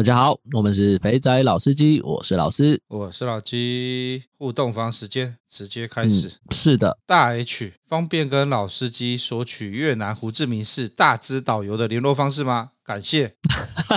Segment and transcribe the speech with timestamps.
[0.00, 4.24] 大家好，我们是肥仔老司机，我是老师，我是老鸡。
[4.38, 6.26] 互动房时间直接开始。
[6.26, 12.70] 嗯，是的，大 H 方便跟老司机索取越南胡志明市大支导游的联络方式吗？
[12.82, 13.34] 感谢，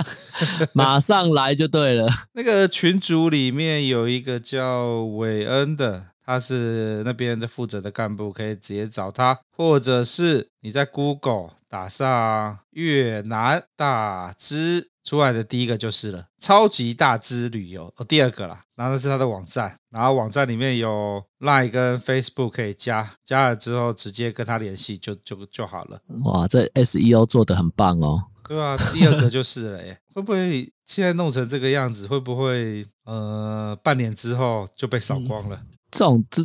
[0.74, 2.06] 马上来就对了。
[2.34, 14.90] 那个群组里面有一个叫韦恩的，他是那边的负责的干部，可以直接找他，或者是你在 Google 打上越南大支。
[15.04, 26.00] 出来的第一个就是了，超级大只旅游哦，第二个啦，然后那是他的网站，然后网站里面有 Line 跟 Facebook 可以加，加了之后直接跟他联系就就就好了。
[26.24, 28.24] 哇，这 SEO 做的很棒哦。
[28.48, 32.06] 对啊，第二个就是了耶， 会不会现在弄成这个样子？
[32.06, 35.56] 会不会呃半年之后就被扫光了？
[35.56, 36.42] 嗯、这种这，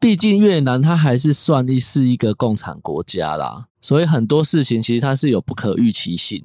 [0.00, 6.44] 毕竟越南它还是算是一个共产国家啦，所以很多事情其实它是有不可预期性。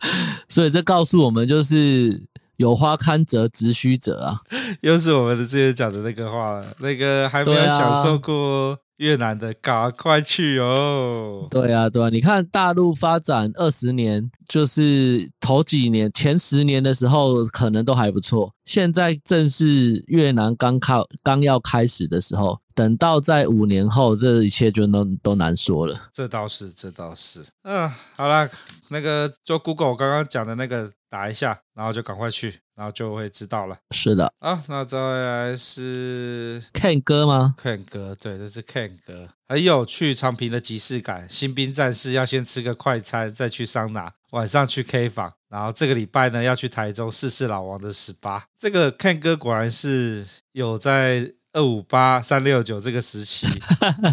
[0.48, 2.22] 所以这告诉我们，就是
[2.56, 4.40] 有花堪折直须折啊！
[4.82, 11.46] 又是我们的之前讲的那个话了，那个还没有享受过越南的，赶快去哦！
[11.50, 18.52] 对啊，对啊，你看大陆发展二十年，就是头几年前十年的时候，可能都还不错。
[18.64, 22.58] 现在正是越南刚靠刚要开始的时候。
[22.74, 26.10] 等到在五年后，这一切就都都难说了。
[26.12, 27.44] 这倒是，这倒是。
[27.62, 28.48] 嗯，好了，
[28.90, 33.76] 那个就 Google 刚刚讲的那个打一下，然后就赶快去，然后就会知道了。
[33.90, 34.32] 是的。
[34.38, 39.28] 啊，那再来是 Ken 哥吗？Ken 哥，对，这是 Ken 哥。
[39.48, 41.28] 很有趣长平的即视感。
[41.28, 48.44] 新兵战士要先吃个快餐，再去桑拿，晚上去 K 房，然后这个礼拜呢要去台中试试老王的十八。
[48.56, 51.32] 这个 Ken 哥果然是有在。
[51.58, 53.48] 二五八三六九这个时期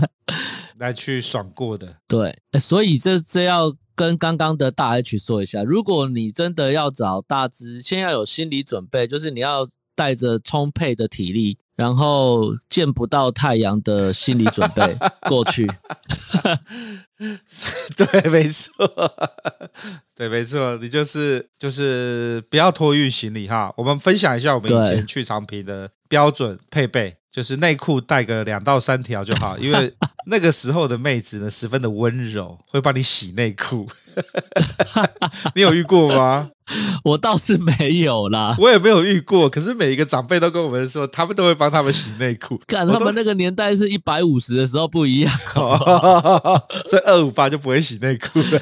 [0.79, 14.97] 来去爽过的，对，所以这这要跟刚刚的大 H 说一下，如果你真的要找大支，先要有心理准备，就是你要带着充沛的体力，然后见不到太阳的心理准备
[15.29, 15.69] 过去。
[17.95, 18.73] 对，没错，
[20.15, 23.73] 对，没错，你就是就是不要托运行李哈。
[23.77, 27.17] 我们分享一下我们以前去长平的标准配备。
[27.31, 29.93] 就是内裤带个两到三条就好，因为
[30.27, 33.89] 那个时候的妹子呢，十分的温柔，会帮你洗内裤。
[35.53, 36.51] 你有遇过吗？
[37.03, 39.49] 我倒是没有啦，我也没有遇过。
[39.49, 42.57] 可是每一个长辈都跟我们说，他们都会帮他们洗内裤。
[42.65, 45.37] 看他们那个年代是一百五十的时候不一样，
[46.87, 48.61] 所以二五八就不会洗内裤了。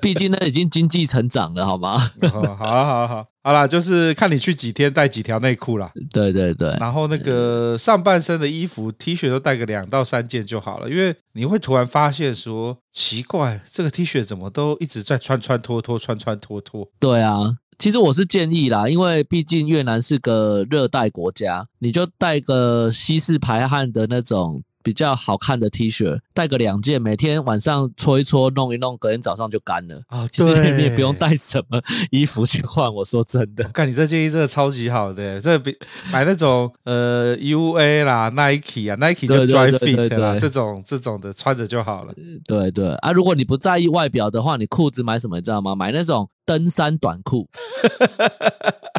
[0.00, 2.12] 毕竟那已经经济成长了，好吗？
[2.30, 3.26] 好好好好。
[3.48, 5.90] 好啦，就是看你去几天带几条内裤啦。
[6.12, 16.90] 对对对，然后那个上半身的衣服 T 恤都带个两到三件就好了，因为你会突然发现说奇怪，这个 T 恤怎么都一直在穿穿脱脱，穿穿脱脱。
[17.00, 24.62] 对啊，其实我是建议啦，因为毕竟越南是个热带国家，你就带个吸湿排汗的那种。
[24.88, 29.96] 比较好看的 T 恤，带个两件，每天晚上搓一搓，弄一弄，隔天早上就干了。
[30.06, 31.78] 啊、哦，其实 你也不用带什么
[32.10, 32.90] 衣服去换。
[32.94, 35.76] 我说真的， 看你这建议真的超级好的，这比
[36.10, 42.14] 买那种呃 UA 啦、Nike 啊、Nike 就 Dry Fit 啦，这种这种的穿着就好了。
[42.46, 45.74] 对对啊，如果你不在意外表的话，你裤子买什么你知道吗？
[45.74, 47.46] 买那种登山短裤。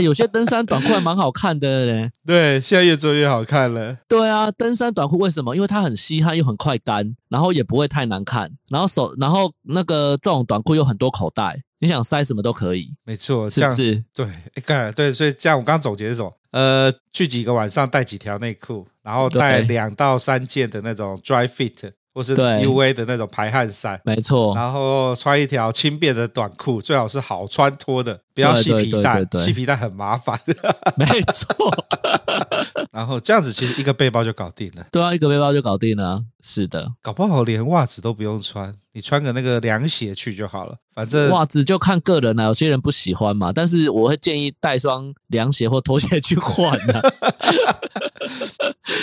[0.00, 3.96] 有些登山短裤还蛮好看的嘞，对，现在越做越好看了。
[4.06, 5.54] 对啊，登山短裤为什么？
[5.56, 12.94] 因为它很吸汗又很快干，然后也不会太难看，然后手，然后那个这种短裤有很多口袋，你想塞什么都可以。
[13.04, 14.04] 没错，是不是？
[14.14, 14.28] 对，
[14.64, 16.32] 看，对，所以这样我刚刚总结是什么？
[16.52, 21.92] 呃，去几个晚上带几条内裤，然后带两到三件的那种 dry fit。
[22.14, 24.52] 或是 UV 的那种排汗衫，没错。
[24.56, 30.40] 然后穿一条轻便的短裤，最好是好穿脱的，不要系皮带，系皮带很麻烦。
[30.96, 31.72] 没错。
[32.92, 34.86] 然后这样子，其实一个背包就搞定了。
[34.92, 36.22] 对啊，一个背包就搞定了。
[36.42, 40.76] 是的，搞不好连袜子都不用穿，你穿个那个凉鞋去就好了。
[40.94, 43.52] 反正袜子就看个人了，有些人不喜欢嘛。
[43.52, 47.02] 但是我会建议带双凉鞋或拖鞋去换啊。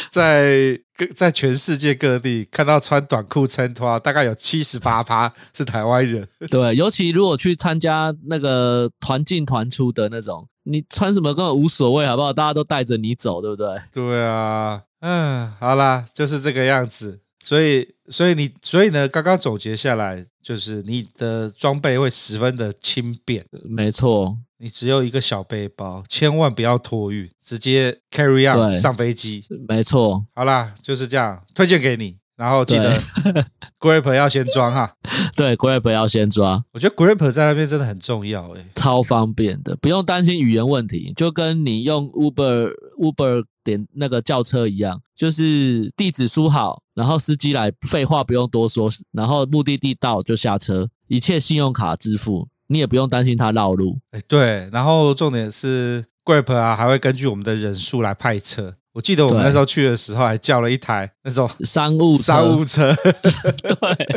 [0.10, 6.28] 在各在全世界各地看到穿短裤衬拖，大概有七十八趴是台湾人。
[6.50, 12.32] 对，尤其如果去参加那个团进团出的那种，你穿什么根本无所谓，好不好？
[12.32, 13.82] 大家都带着你走，对不对？
[13.92, 14.84] 对啊。
[15.02, 17.20] 嗯，好啦，就是这个样子。
[17.44, 23.46] 所以，所以你，所以呢，刚刚总结下来，就是你的装备会十分的轻便。
[23.64, 29.46] 没错，你只有一个小背包，千万不要托运，直接 carry on 上飞机。
[29.68, 32.18] 没错，好啦，就是这样，推荐给你。
[32.38, 33.00] 然后记得
[33.80, 34.94] grip 要先装哈，
[35.38, 36.64] 对，grip 要先装。
[36.74, 54.00] 我觉得 grip 在那边真的很重要，诶，超方便的，不用担心语言问题，就跟你用 Uber Uber 点那个叫车一样，就是地址输好，然后司机来，废话不用多说，然后目的地到就下车，一切信用卡支付，你也不用担心他绕路。
[54.12, 58.76] 诶，对，然后重点是 grip 啊，还会根据我们的人数来派车。
[58.96, 62.96] 我记得我们那时候去的时候，还叫了一台那种商务商务车，
[63.62, 64.08] 对，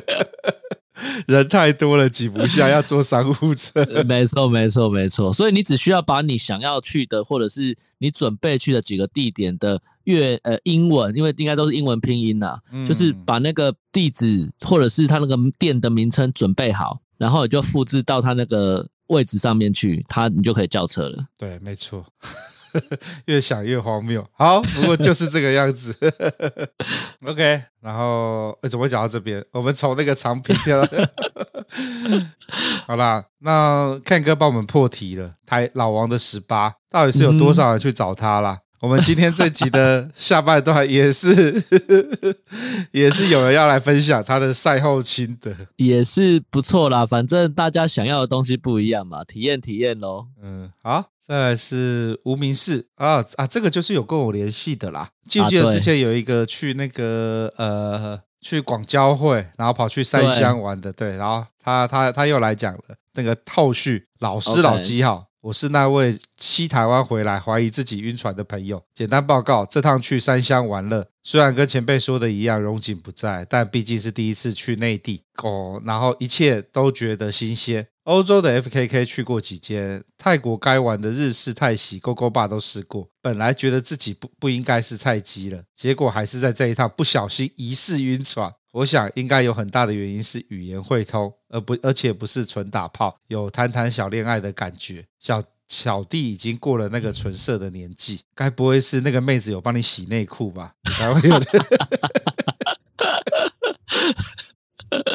[1.27, 3.85] 人太多了挤不下，要坐商务车。
[4.05, 5.33] 没错，没错，没错。
[5.33, 21.25] 所以你只需要把你想要去的，或者是你准备去的几个地点的粤呃英文，因为应该都是英文拼音呐、就是把那个地址或者是他那个店的名称准备好，然后你就复制到他那个位置上面去，他你就可以叫车了。
[21.37, 22.07] 对，没错。
[23.27, 24.25] 越想越荒谬。
[24.33, 25.95] 好，不过就是这个样子。
[27.27, 29.45] OK，然后为什么会讲到这边？
[29.53, 30.99] 我们从那个长屏跳到。
[32.87, 35.35] 好啦，那 Ken 哥帮我们破题了。
[35.45, 38.55] 台老王的十八，到底是有多少人去找他啦？
[38.55, 41.63] 嗯、我们今天这集的下半段也是，
[42.93, 47.05] 也是有人要来分享他的赛后心得，也是不错啦。
[47.05, 50.29] 反正大家想要的东西不一样嘛，体验体验喽。
[50.43, 51.11] 嗯，好。
[51.29, 55.11] 再来是无名氏啊啊，这个就是有跟我联系的啦。
[55.29, 62.81] 记不记得之前有一个去那个呃去广交会，然后跑去三乡玩的，对，对，然后他他他又来讲了
[63.13, 65.17] 那个后续，老师老机号。
[65.17, 65.25] Okay.
[65.41, 68.83] 我是那位西台湾回来怀疑自己晕船的朋友。
[68.93, 77.87] 简单报告，这趟去三乡玩乐，虽然跟前辈说的一样，荣景不在，但毕竟是第一次去内地哦，然后一切都觉得新鲜。
[78.09, 83.07] 欧洲的 FKK 去过几间，泰国该玩的日式泰喜、勾勾吧都试过。
[83.21, 88.51] 本来觉得自己不不应该是菜鸡了，结果还是在这一趟不小心疑似晕船。
[88.73, 95.05] 我想应该有很大的原因是语言会通，而不而且不是纯打炮，有谈谈小恋爱的感觉。
[95.19, 100.73] 小小弟已经过了那个纯色的年纪，该不会是那个妹子有帮你洗内裤吧？
[100.97, 101.47] 才会有的，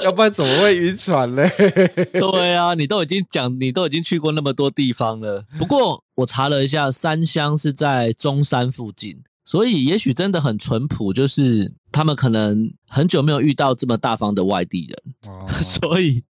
[0.05, 1.43] 要不然怎么会晕船呢？
[2.13, 5.45] 对啊，你都已经讲，你都已经去过那么多地方了。
[5.57, 9.23] 不过我查了一下，三乡是在中山附近。
[9.45, 14.97] 所以也许真的很淳朴，就是他们可能很久没有遇到这么大方的外地人，
[15.33, 16.23] 哦、 所以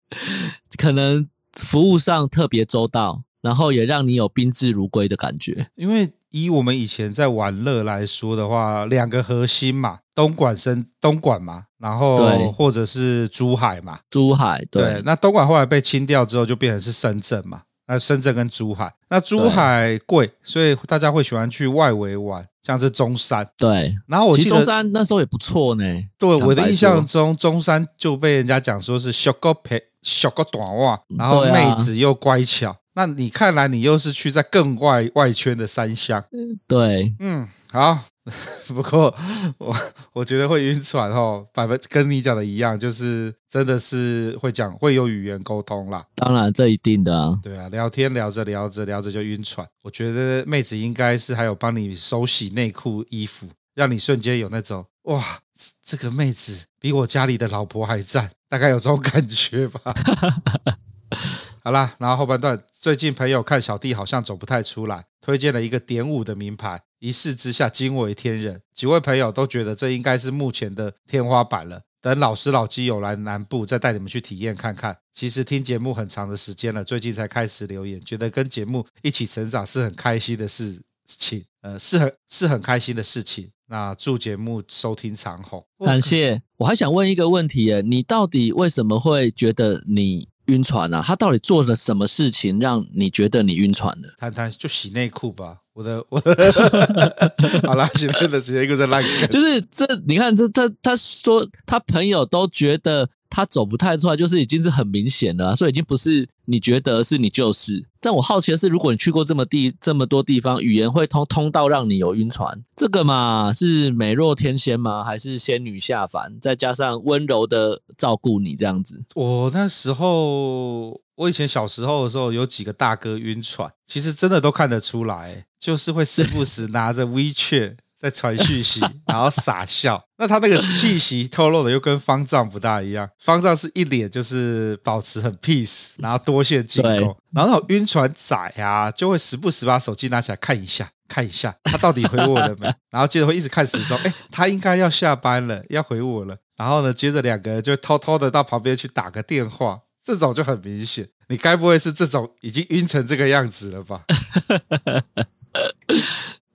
[0.77, 5.67] 可能服务上特别周到，然后也让你有宾至如归的感觉。
[5.75, 17.61] 因为以我们以前在玩乐来说的话，两个核心嘛，东莞深东莞嘛，然后或者是珠海嘛，珠海对，对，那东莞后来被清掉之后，就变成是深圳嘛。
[17.87, 23.45] 那深圳跟珠海，那珠海贵，所以大家会喜欢去外围玩，像是中山。
[23.57, 25.83] 对，然后我记得中山那时候也不错呢。
[26.17, 32.73] 对，我的印象中，中山就被人家讲说是小个陪、小个短袜，然后妹子又乖巧。
[33.01, 36.23] 啊、那你看来你又是去在更外外圈的三乡。
[36.67, 37.99] 对，嗯，好。
[38.67, 39.13] 不过
[39.57, 39.75] 我
[40.13, 46.05] 我觉得会晕船哦，百分跟你讲的一样，就是真的是会讲会有语言沟通啦。
[46.15, 49.67] 当然这一定的啊，对啊，聊天聊着聊着聊着就晕船。
[49.81, 55.39] 我觉得妹子应该是还有帮你手洗内裤衣服，让你瞬间有那种哇，
[55.83, 59.81] 这个妹子比我家里的老婆还赞，大概有这种感觉吧。
[61.63, 66.81] 好啦，然后后半段，最近朋友看小弟好像走不太出来，推荐了一个点五的名牌。
[66.99, 71.81] 一试之下惊为天人，几位朋友都觉得这应该是目前的天花板了。
[72.01, 74.97] 等老师老基友来南部，再带你们去体验看看。
[75.13, 81.43] 其实听节目很长的时间了，最近才开始留言，觉得跟节目一起成长是很开心的事情。
[81.61, 83.51] 呃，是很是很开心的事情。
[83.67, 86.41] 那祝节目收听长虹，感谢。
[86.57, 91.01] 我还想问一个问题，你到底为什么会觉得你晕船啊？
[91.05, 94.13] 他到底做了什么事情让你觉得你晕船了？
[94.17, 95.57] 谈谈就洗内裤吧。
[95.73, 107.83] 我的 我的，好啦，洗内的时间一个在烂，就是这，你看这他他说他朋友都觉得他走不太出来，就是已经是很明显了，所以已经不是你觉得是你就是。
[107.99, 115.03] 但我好奇的是，如果你去过这么地这么多地方，语言会通通到让你有晕船，这个嘛是美若天仙吗？
[115.03, 119.01] 还是仙女下凡，再加上温柔的照顾你这样子？
[119.15, 121.01] 我那时候。
[121.15, 130.03] 我以前小时候的时候，有几个大哥晕船，其实真的都看得出来，就是会时不时拿着 WeChat 在传讯息， 然后傻笑。
[130.17, 154.03] 那他那个气息透露的又跟方丈不大一样， 方丈是一脸就是保持很 peace， 然后多线进攻，然后晕船仔啊，就会时不时把手机拿起来看一下，看一下他到底回我了没，然后接着会一直看时钟，哎，他应该要下班了，要回我了，然后呢，接着两个人就偷偷的到旁边去打个电话，这种就很明显，你该不会是这种已经晕成这个样子了吧？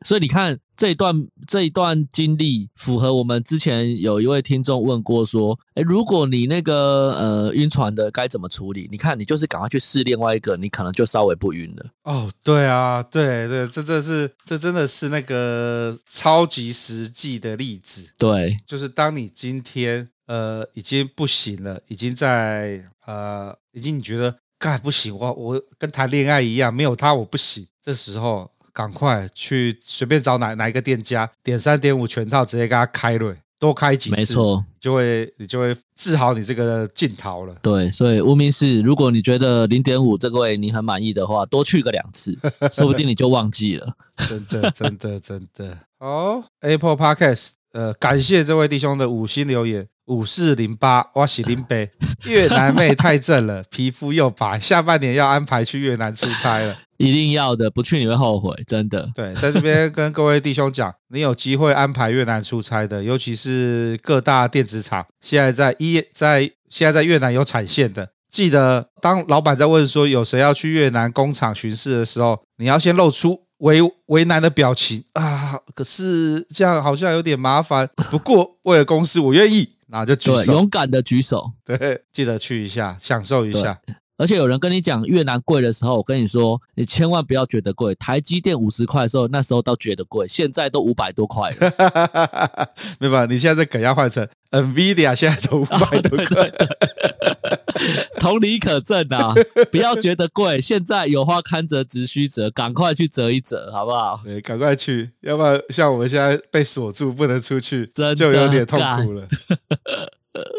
[0.06, 8.86] 所以你看这一段这一段经历，符合我们之前有一位听众问过说，诶，如果你那个呃晕船的该怎么处理？
[8.88, 11.86] 你看你就是赶快去试另外一个，你可能就稍微不晕了。
[12.04, 18.12] 哦，对啊，对对，这这是这真的是那个超级实际的例子。
[18.16, 28.48] 对，就是当你今天呃已经不行了，已经在呃已经你觉得干不行，我我跟谈恋爱一样，没有他我不行，这时候。
[28.76, 37.54] 赶快去随便找哪哪一个店家，点三点五全套，直接给他开了，多开几次，没错，就会你就会治好你这个镜头了。
[37.62, 42.37] 对，所以无名氏，如果你觉得零点五这个位你很满意的话，多去个两次，
[42.71, 43.95] 说不定你就忘记了。
[44.28, 45.78] 真的，真的，真的。
[45.99, 49.88] 好，Apple Podcast，呃，感谢这位弟兄的五星留言。
[50.06, 51.90] 五四零八，哇喜林北，
[52.26, 59.10] 越南妹太正了，皮肤又白，下半年要安排去越南出差了，一定要的，不去你会后悔，真的。
[59.14, 79.76] 对，在这边跟各位弟兄讲，你有机会安排越南出差的，尤其是各大电子厂，现在在一在现在在越南有产线的，记得当老板在问说有谁要去越南工厂巡视的时候，你要先露出为为难的表情啊，可是这样好像有点麻烦，不过为了公司，我愿意。
[79.88, 83.78] 那就举手，勇敢的举手，对，记得去一下，享受一下。
[84.18, 87.94] 而且有人跟你讲越南贵的时候，我跟你说，你千万不要觉得贵。
[87.94, 92.70] 台积电五十块的时候，那时候倒觉得贵，现在都五百多块了。
[92.99, 96.50] 没办法，你现在在梗要换成 NVIDIA，现在都 五百多块。
[98.18, 99.35] 同理可证啊！
[99.70, 104.20] 不要觉得贵，现在有花堪折直须折，赶快去折一折，好不好？
[104.25, 109.28] 对，赶快去，要不然像我们现在被锁住，不能出去，真就有点痛苦了。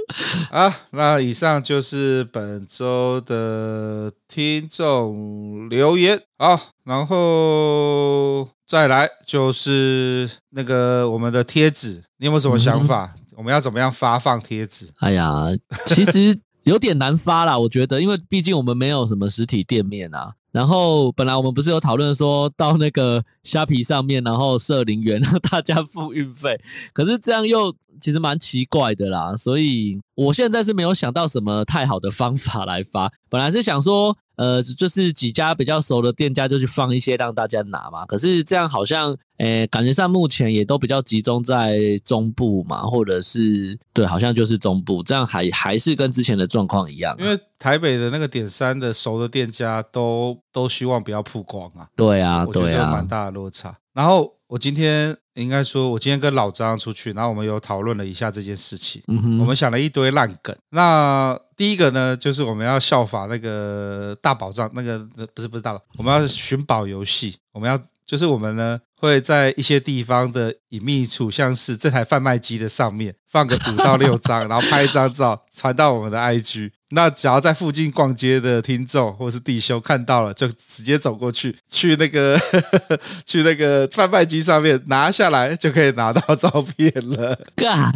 [0.51, 6.19] 啊，那以上就是本周的听众留言。
[6.37, 13.13] 好，然后再来就是那个我们的贴纸，你有没有什么想法？
[13.15, 14.89] 嗯、 我们要怎么样发放贴纸？
[14.99, 15.47] 哎呀，
[15.85, 16.39] 其实。
[16.67, 20.33] 有点难发啦，我觉得，因为毕竟我们没有什么实体店面啊。
[20.51, 26.59] 然后本来我们不是有讨论说到那个虾皮上面，然后设零元 让大家付运费，
[26.93, 29.35] 可是这样又其实蛮奇怪的啦。
[29.35, 33.11] 所以我现在是没有想到什么太好的方法来发。
[33.29, 34.17] 本来是想说。
[34.37, 47.15] 呃，就是几家比较熟的店家就去放一些让大家拿嘛，可是这样好像，诶、欸，感觉上目前也都比较集中在中部嘛，或者是对，好像就是中部，这样还还是跟之前的状况一样。
[47.19, 51.87] 因为台北的那个点三的熟的店家都都希望不要曝光啊。
[51.95, 53.77] 对啊，对啊，蛮大的落差。
[53.93, 55.17] 然后我今天。
[55.37, 59.01] 应该说，我今天跟老张出去，然后我们有讨论了一下这件事情。
[59.07, 60.55] 嗯哼，我们想了一堆烂梗。
[60.71, 64.99] 那第一个呢，就是我们要效法那个大宝藏，那个
[65.33, 67.37] 不是不是大宝，我们要寻宝游戏。
[67.53, 76.71] 我们要就是我们呢会在一些地方的隐秘处，像是这台贩卖机的上面放个五到六张， 然后拍一张照传到我们的 IG。
[76.91, 82.39] 那只要在附近逛街的听众或是弟兄看到了，就直接走过去，去那个
[83.27, 87.37] 去那个贩卖机上面拿下来，就可以拿到照片了。
[87.57, 87.91] 干，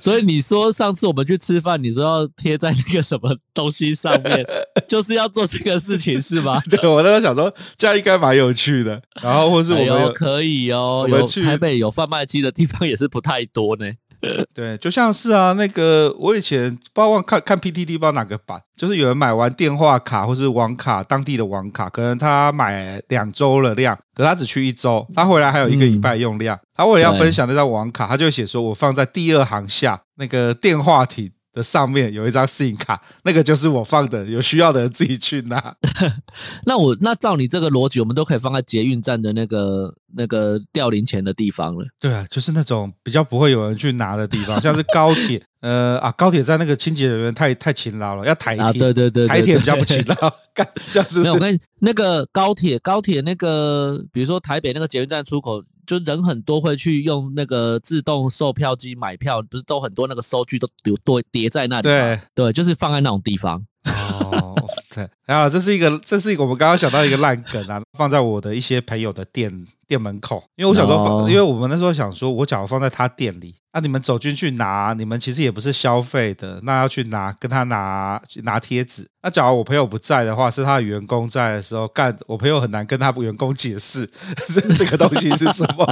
[0.00, 4.42] 所以你说上次我们去吃饭，你说要贴在那个什么东西上面，
[4.88, 6.62] 就是要做这个事情是吗？
[6.70, 9.02] 对，我那时候想说这样应该蛮有趣的。
[9.20, 13.84] 然后或是我们可以哦，有台北有贩卖机的地方也是不太多呢。
[14.54, 26.58] 对，就像是啊，那个我以前不知道看看 PTT 不知道哪个版，就是有人买完电话卡或是网卡，当地的网卡，可能他买两周了量，可他只去一周，他回来还有一个礼拜用量。
[26.76, 35.76] 他为了要分享那张网卡，他就写说我放在第二行下那个电话亭的上面有一张 SIM 卡，那个就是我放的，有需要的人自己去拿。
[36.66, 41.86] 那我那照你这个逻辑，我们都可以放在捷运站的那个那个掉零钱的地方了。
[42.00, 50.14] 对啊，就是那种比较不会有人去拿的地方，像是高铁， 呃啊，高铁站那个清洁人员太太勤劳了，要台铁，啊、对，对，对对对，台铁比较不勤劳。
[50.52, 55.62] 干，就是没有，我跟你那个高铁高铁那个，比如说台北那个捷运站出口。
[55.86, 61.94] 就人很多，会去用那个自动售票机买票，不是都很多那个收据都丢堆叠在那里吗？
[61.94, 63.64] 对对，就是放在那种地方。
[63.84, 64.54] 哦，
[64.94, 79.10] 对，然后这是一个，这是一个我们刚刚想到一个烂梗啊，放在我的一些朋友的店店门口，因为我想说，放、因为我们那时候想说，我假如放在他店里，那、那、你们走进去拿，你们其实也不是消费的，那要去拿跟他拿拿贴纸。
[79.20, 84.08] 那假如我朋友不在的话，是他的员工在的时候干，我朋友很难跟他员工解释
[84.78, 85.84] 这个东西是什么。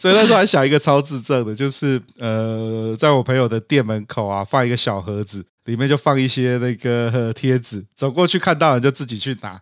[0.00, 9.60] 所以那时候还想一个超智障的，就是呃，在我朋友的店门口啊，放一个小盒子，里面就放一些那个贴纸，走过去看到人就自己去拿。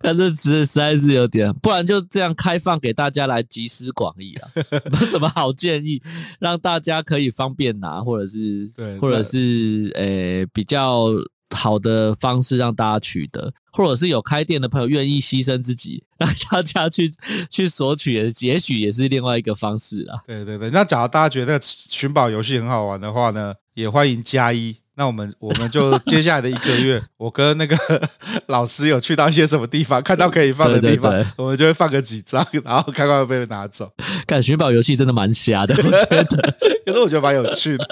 [0.00, 4.48] 但这实实在是有点，不然就这样开放给大家来集思广益啊，
[5.00, 6.00] 有什么好建议，
[6.40, 11.08] 让大家可以方便拿，或者是对，或者是呃比较。
[11.50, 17.10] 好的方式让大家取得，或者是有开店的朋友愿意牺牲自己， 让大家去
[17.50, 20.20] 去索取，也许也是另外一个方式啊。
[20.26, 24.76] 对对对，那假如大家觉得寻宝游戏很好玩的话呢，也欢迎加一。
[24.96, 27.76] 那我们我们就接下来的一个月， 我跟那个
[28.48, 33.92] 老师有去到一些什么地方，看到可以放的地方，对对对，我们就会放个几张，然后看看会被拿走。
[34.26, 36.54] 看寻宝游戏真的蛮瞎的，我觉得，
[36.86, 37.86] 可是我觉得蛮有趣的。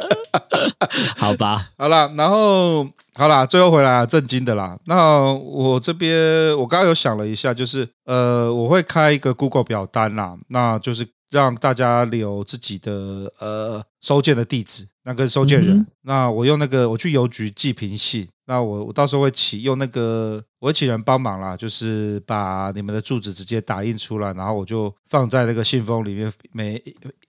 [1.16, 2.88] 好吧，好了，然后。
[3.16, 4.76] 好啦，最后回来正经的啦。
[4.86, 6.10] 那我这边
[6.58, 15.78] 我刚刚有想了一下，就是呃，我会开一个 Google 表单啦，那就是让大家留自己的呃收件的地址，那个收件人。
[15.78, 26.82] 嗯、那我用那个我去邮局寄平信，那我我到时候会请用那个我会请人帮忙啦，就是把你们的住址直接打印出来，然后我就放在那个信封里面，每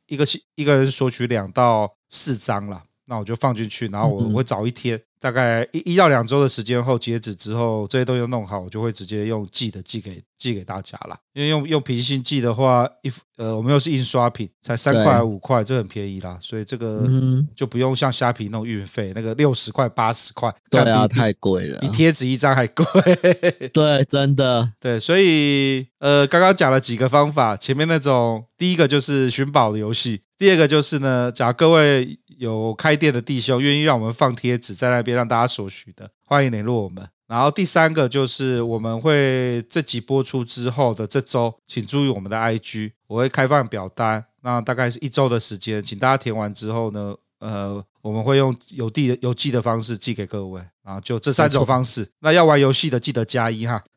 [0.07, 2.83] 一个信一个人索取两到四张啦。
[3.07, 4.99] 那我就放进去，然后我我会找一天。
[5.25, 11.17] 大概一一到两周的时间后截止之后，这些东西都弄好，我就会直接用寄的寄给寄给大家啦。
[11.33, 16.37] 因为用用平信寄的话，一呃我们又是印刷品，才三块五块，这很便宜啦。
[16.39, 17.09] 所以这个
[17.55, 22.85] 就不用像虾皮那种运费，那个六十块八十块，对啊，太贵了，比贴纸一张还贵。
[23.73, 24.99] 对，真的 对。
[24.99, 32.19] 所以呃，刚刚讲了几个方法，前面那种第一个就是寻宝的游戏，第二个就是呢，假如各位。
[32.37, 37.07] 有开店的弟兄愿意让我们放贴纸在那边让大家索取的，欢迎联络我们。
[37.27, 50.61] 然后第三个就是我们会这集播出之后的这周，请注意我们的 IG，我会开放表单，那大概是一周的时间，请大家填完之后呢，呃，我们会用邮递的邮寄的方式寄给各位。
[50.83, 52.07] 然后就这三种方式。
[52.19, 53.83] 那要玩游戏的记得加一哈。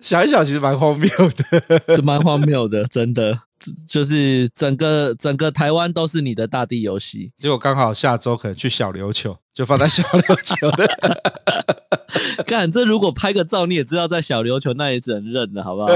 [0.00, 3.42] 想一想，其实蛮荒谬的， 这蛮荒谬的，真的。
[3.88, 10.86] 就是整个整个台湾都是你的大地游戏，结果刚好下周可能去小琉球，就放在小琉球的。
[12.46, 15.88] 看这如果拍个照，你也知道在小琉球，那也只能认了，好不好？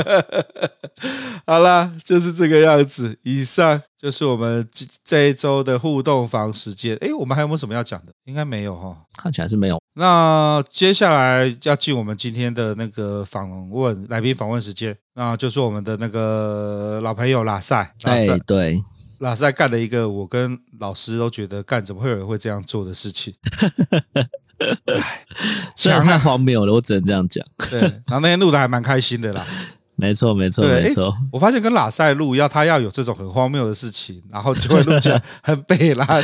[1.46, 3.16] 好啦，就是这个样子。
[3.22, 4.66] 以上就是我们
[5.04, 6.96] 这一周的互动房时间。
[6.96, 8.12] 诶，我们还有没有什么要讲的？
[8.24, 9.81] 应该没有哈，看起来是没有。
[9.94, 17.92] 那接下来要进我们今天的那个访问来宾访问时间，那就是我们的那个老朋友拉塞。
[18.04, 18.81] 哎，对，
[19.18, 23.35] 拉塞干了一个我跟老师都觉得干怎么会有人会这样做的事情。
[24.87, 25.26] 哎，
[25.74, 27.44] 虽然太荒谬了，我只能这样讲。
[27.68, 29.44] 对，然后那天录的还蛮开心的啦。
[29.96, 31.12] 没错，没错，没错。
[31.33, 36.22] 我发现跟拉塞录要他要有这种很荒谬的事情，然后就会录起来很北烂。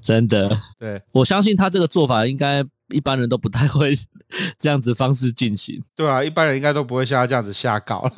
[0.00, 3.92] 真的，对，我相信他这个做法应该一般人都不太会
[4.58, 5.82] 这样子方式进行。
[5.96, 8.12] 对啊，一般人应该都不会像他这样子瞎搞了。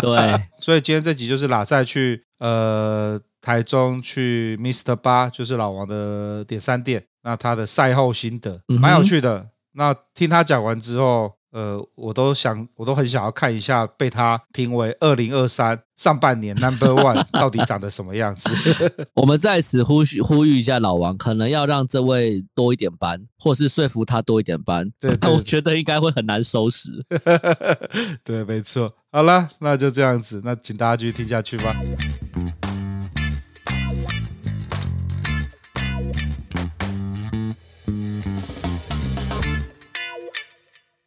[0.00, 0.16] 对，
[0.58, 4.96] 所以今天这集就是拉塞去呃台中去 Mr.
[4.96, 7.06] 八，就是老王的点三店。
[7.22, 9.50] 那他的赛后心得蛮有趣的。
[9.72, 18.50] 那听他讲完之后，呃，我都想，我都很想要看一下被他评为二零二三上半年 Number One 到底长得什么样子。
[19.14, 24.90] 我们在此呼吁呼吁一下老王，可能要让这位多一点班，或是说服他多一点班。
[25.00, 26.90] 对，对， 我觉得应该会很难收拾。
[28.22, 28.94] 对，没错。
[29.10, 31.74] 好了，那就这样子，那请大家继续听下去吧。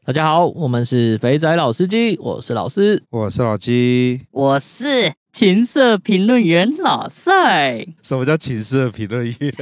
[0.09, 7.87] 大家好，我们是肥仔老司机，我是老司，我是老鸡，我是情色评论员老赛。
[8.03, 9.53] 什么叫情色评论员？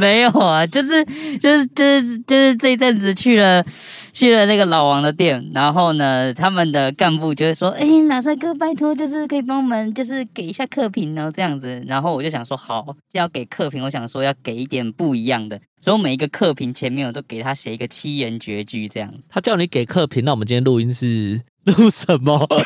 [0.00, 1.04] 没有啊，就是
[1.40, 3.64] 就是就是就是这一阵子去了
[4.12, 15.60] 去了那个老王的店，然后呢，他们的干部就会说：“哎，老帅哥，拜托，就是可以帮我们，就是给一下客评哦，这样子。”然后我就想说，好，要给客评，我想说要给一点不一样的。
[15.80, 19.28] 所以我每一个客评前面我都给他写一个七言绝句这样子。
[19.32, 22.46] 他叫你给客评，那我们今天录音是录什么？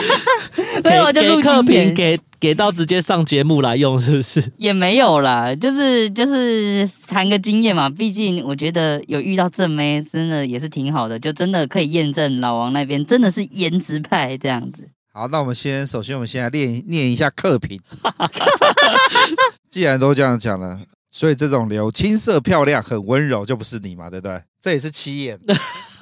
[0.84, 4.52] 没有就录给给给给到直接上节目来用，是不是？
[4.56, 7.88] 也没有啦，就是就是谈个经验嘛。
[7.88, 14.88] 毕竟我觉得有遇到正妹，真的也是挺好的，就真的可以验证老王那边真的是颜值派这样子。
[15.12, 17.80] 好，那我们先首先我们先来练念一下课评。
[19.68, 24.40] 既然都这样讲了，所以这种流青涩漂亮、很温柔就不是你嘛，对不对？
[24.62, 25.38] 这也是七眼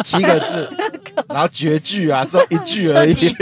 [0.04, 0.68] 七个字，
[1.28, 3.35] 然后绝句啊，这一句 而已。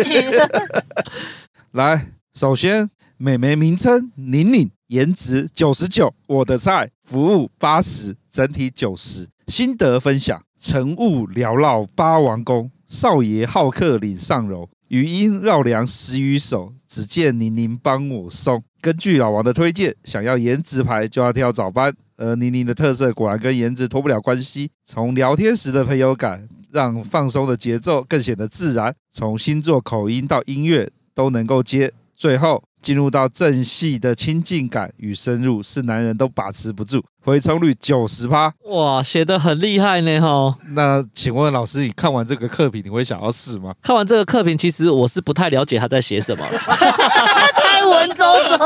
[1.73, 9.29] 来，首先美眉名称宁宁，颜值九十九，我的菜，服务八十，整体九十。
[9.47, 18.65] 心得分享：乘雾缭绕八王宫，少爷好客领上柔，余音绕梁十余首，只见宁宁帮我送。
[18.81, 21.95] 根据老王的推荐，想要颜值牌就要挑早班。
[22.17, 37.03] 而宁宁的特色果然跟颜值脱不了关系，从聊天时的朋友感，让放松的节奏更显得自然；从星座口音到音乐都能够接，最后进入到正戏的亲近感与深入，是男人都把持不住。
[37.25, 40.55] 回冲率九十趴，哇，写的很厉害呢哈！
[40.75, 43.75] 那请问老师，你看完这个课评，你会想要试吗？
[43.83, 48.59] 看完这个课评，其实我是不太了解他在写什么， 太文绉绉，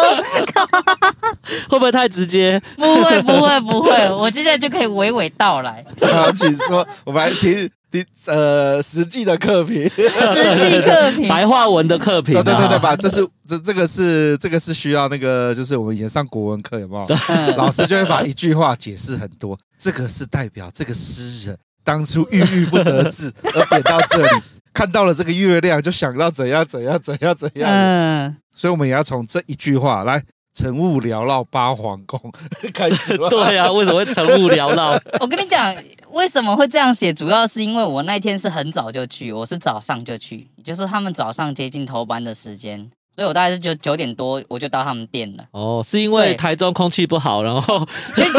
[1.71, 2.61] 会不会太直接？
[2.77, 5.83] 不会不会不会，我接下来就可以娓娓道来。
[6.13, 12.43] 好，请说，我们来听听呃实际的课评， 实际课评，白话文的课评、啊。
[12.43, 12.95] 对对对吧？
[12.95, 17.57] 这是这这个是这个是需要那个，就是我们以前上国文课有没有？
[17.57, 18.51] 老师就会把一句。
[18.51, 24.43] 句话解释很多，这个是代表这个诗人当初郁郁不得志， 而贬到这里，
[24.75, 27.71] 看到了这个月亮，就想到怎样怎样怎样怎样。
[27.71, 30.21] 嗯，所以我们也要从这一句话来，
[30.61, 32.21] 乘雾缭绕八皇宫
[32.75, 33.17] 开始。
[33.31, 34.91] 对啊，为什么会晨雾缭绕？
[35.19, 35.75] 我跟你讲，
[36.13, 42.91] 为什么会这样写，主要是因为我那天是很早就去，我是早上就去，就是他们早上接近头班的时间。
[43.17, 45.45] 所以我大概是九九点多我就到他们店了。
[45.51, 47.89] 哦，是因为台中空气不好，然后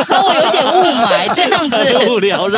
[0.05, 1.75] 稍微有点雾霾这样子，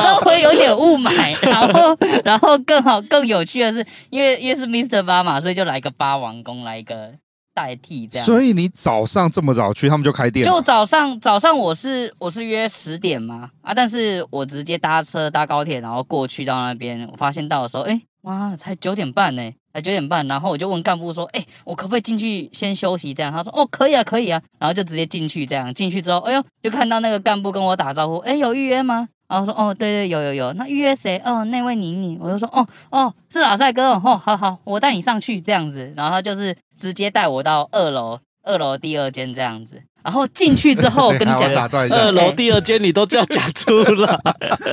[0.02, 5.02] 稍微有点雾霾，然后然后更好更有趣的是，因为因为是 Mr.
[5.04, 7.12] 八嘛，所以就来个八王宫来一个
[7.54, 8.26] 代替这样。
[8.26, 10.46] 所以你早上这么早去，他们就开店？
[10.46, 19.52] 就早上早上我是我是约十点嘛啊，但是我直接搭车搭高铁，然后过去到那边，我发现到的时候，哎哇，才九点半呢。
[19.74, 30.54] 才九点半，然后我就问干部说：“哎、欸，我可不可以进去先休息？”这样他说：“哦，可以啊，可以啊。”然后就直接进去，这样进去之后，哎呦，就看到那个干部跟我打招呼：“哎，有预约吗？”然后说：“哦，对对，有有有。
[30.54, 31.20] 那预约谁？
[31.26, 39.82] 哦，那位妮妮。”我就说：“哦哦，是老帅哥哦，好好，我带你上去这样子。”然后他就是直接带我到二楼，二楼第二间这样子。
[40.04, 44.20] 然后进去之后， 跟你讲，打断一下，二楼第二间你都这样讲出来。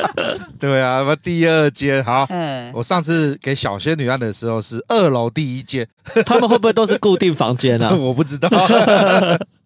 [0.61, 2.27] 对啊，那第二间好。
[2.29, 5.89] 嗯，我上次给小仙女按的时候是二楼第一间，
[6.27, 7.95] 他们会不会都是固定房间啊？
[7.97, 8.51] 我不知道。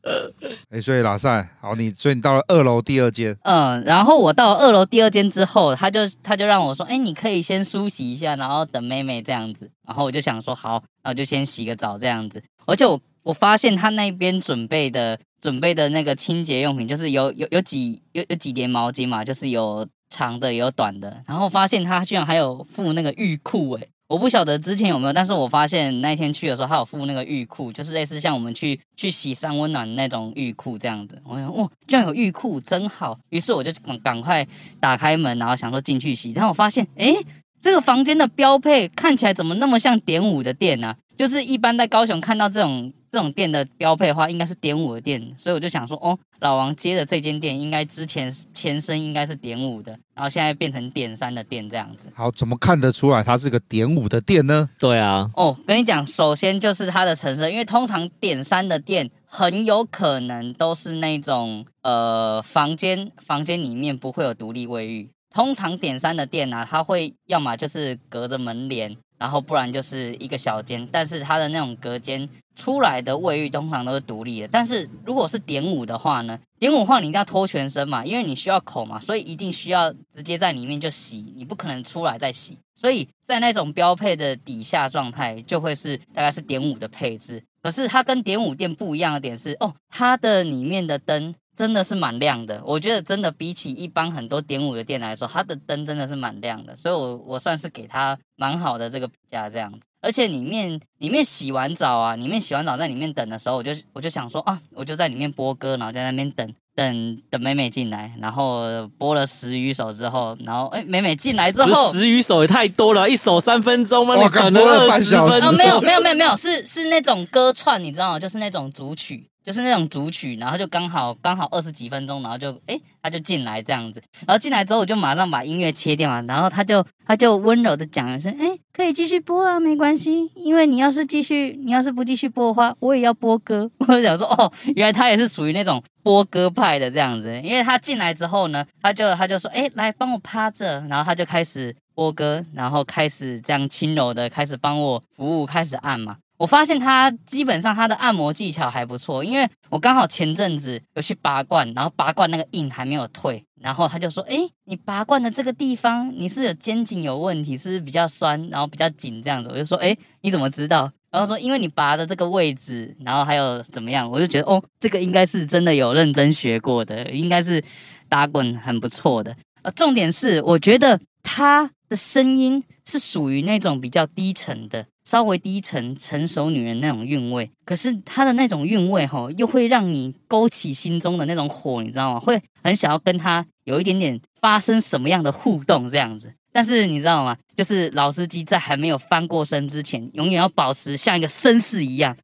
[0.71, 3.37] 哎，所以老赛，好，你所以你到了二楼第二间。
[3.43, 9.71] 嗯，然后我到了二楼第二间之后，他就他就让我说，哎，你可以先梳洗一下，然后等妹妹这样子。
[9.87, 12.43] 然后我就想说，好，然后就先洗个澡这样子。
[12.67, 15.19] 而且我我发现他那边准备的。
[15.45, 31.21] 准备的那个清洁用品，就是有有有几有有几叠毛巾嘛，就是有长的有短的，然后发现他居然还有附那个浴裤诶，我不晓得之前有没有，但是我发现那天去的时候，他有附那个浴裤，就是类似像我们去去洗三温暖那种浴裤这样子。
[31.25, 33.19] 我想哇，居然有浴裤，真好！
[33.31, 34.47] 于是我就赶赶快
[34.79, 37.17] 打开门，然后想说进去洗，但我发现，诶，
[37.61, 40.95] 这个房间的标配看起来怎么那么像点五的店呢？
[41.17, 42.93] 就是一般在高雄看到这种。
[43.15, 52.09] 这种店的标配的话，应该是点五的店，所以我就想说，哦，老王接的这间店，应该之前前身应该是点五的，然后现在变成点三的店这样子。
[52.13, 54.69] 好，怎么看得出来它是个点五的店呢？
[54.81, 68.97] 对啊，哦，跟你讲，首先就是它的成色，因为通常点三的店很有可能都是那种呃房间房间里面不会有独立卫浴，通常点三的店呢、啊，它会要么就是隔着门帘。
[69.19, 74.49] 然后不然就是一个小间，但是它的那种隔间出来的卫浴通常都是独立的。
[74.49, 76.39] 但是如果是点五的话呢？
[76.59, 82.57] 点五的话你一定要脱全身嘛，因为你需要口嘛，所以一定需要直接在里面就洗，你不可能出来再洗。
[82.75, 87.43] 所以在那种标配的底下状态，就会是大概是点五的配置。
[87.63, 92.61] 可是它跟点五店不一样的点是，哦，它的里面的灯真的是蛮亮的。
[92.65, 99.81] 我觉得真的比起一般很多点五的店来说，它的灯真的是蛮亮的，所以我我算是给它蛮好的这个评价这样子。
[100.01, 106.55] 而且里面里面洗完澡啊，里面洗完澡在里面等的时候，我就我就想说啊，我就在里面播歌，然后在那边等。
[106.77, 114.17] 等等美美进来，然后播了十余首之后，然后哎，美美进来之后，十余首也太多了，一首三分钟吗？
[114.17, 115.47] 我等了半小时。
[115.47, 118.19] 哦，没有没有没有没有，是是那种歌串，你知道吗？
[118.19, 119.31] 就是那种组曲。
[119.45, 133.71] 就是那种组曲，然后就刚好刚好二十几分钟，然后就哎，他就进来这样子，然后进来之后我就马上把音乐切掉嘛，然后他就他就温柔的讲了声，哎，可以继续播啊，没关系，因为你要是继续，你要是不继续播的话，我也要播歌。
[133.87, 146.17] 我就想说，哦，原来他也是属于那种播歌派的这样子，因为他进来之后呢，他就他就说，哎，来帮我趴着，然后他就开始播歌，然后开始这样轻柔的开始帮我服务，开始按嘛。
[146.45, 167.65] 我发现他基本上他的按摩技巧还不错，因为我刚好前阵子有去拔罐，然后拔罐那个印还没有退，然后他就说：“诶，你拔罐的这个地方你是有肩颈有问题，是不是比较酸，然后比较紧这样子？”我就说：“诶，你怎么知道？”然后说：“因为你拔的这个位置，然后还有怎么样？”我就觉得哦，这个应该是真的有认真学过的，应该是
[168.07, 169.35] 打滚很不错的。
[169.63, 174.85] 呃，重点是我觉得他的声音是属于那种比较低沉的。
[175.05, 182.21] 稍微低沉、成熟女人那种韵味，可是她的那种韵味吼，又会让你勾起心中的那种火，你知道吗？
[182.21, 186.33] 会很想要跟她有一点点发生什么样的互动这样子。
[186.53, 187.37] 但是你知道吗？
[187.57, 192.17] 就是老司机在还没有翻过身之前，永远要保持像一个绅士一样。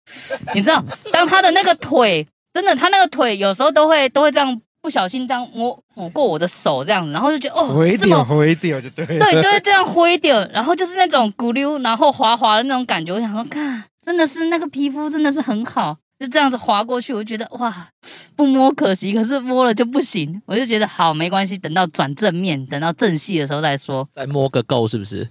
[0.55, 4.61] 你知道，当他的那个腿，真的，他那个腿有时候都会都会这样。
[4.83, 13.13] 不小心这样摸抚过我的手这样子，然后就觉得哦， 挥掉挥掉就对，对，就是这样挥掉，然后就是那种咕溜，然后滑滑的那种感觉。
[13.13, 15.97] 我想说，看，真的是那个皮肤真的是很好。
[16.19, 17.89] 就这样子滑过去，我就觉得哇，
[18.37, 20.43] 不摸可惜，可是摸了就不行。
[20.45, 25.27] 我就觉得好，没关系，等到转正面，等到正戏的时候再说，再摸个够是不是？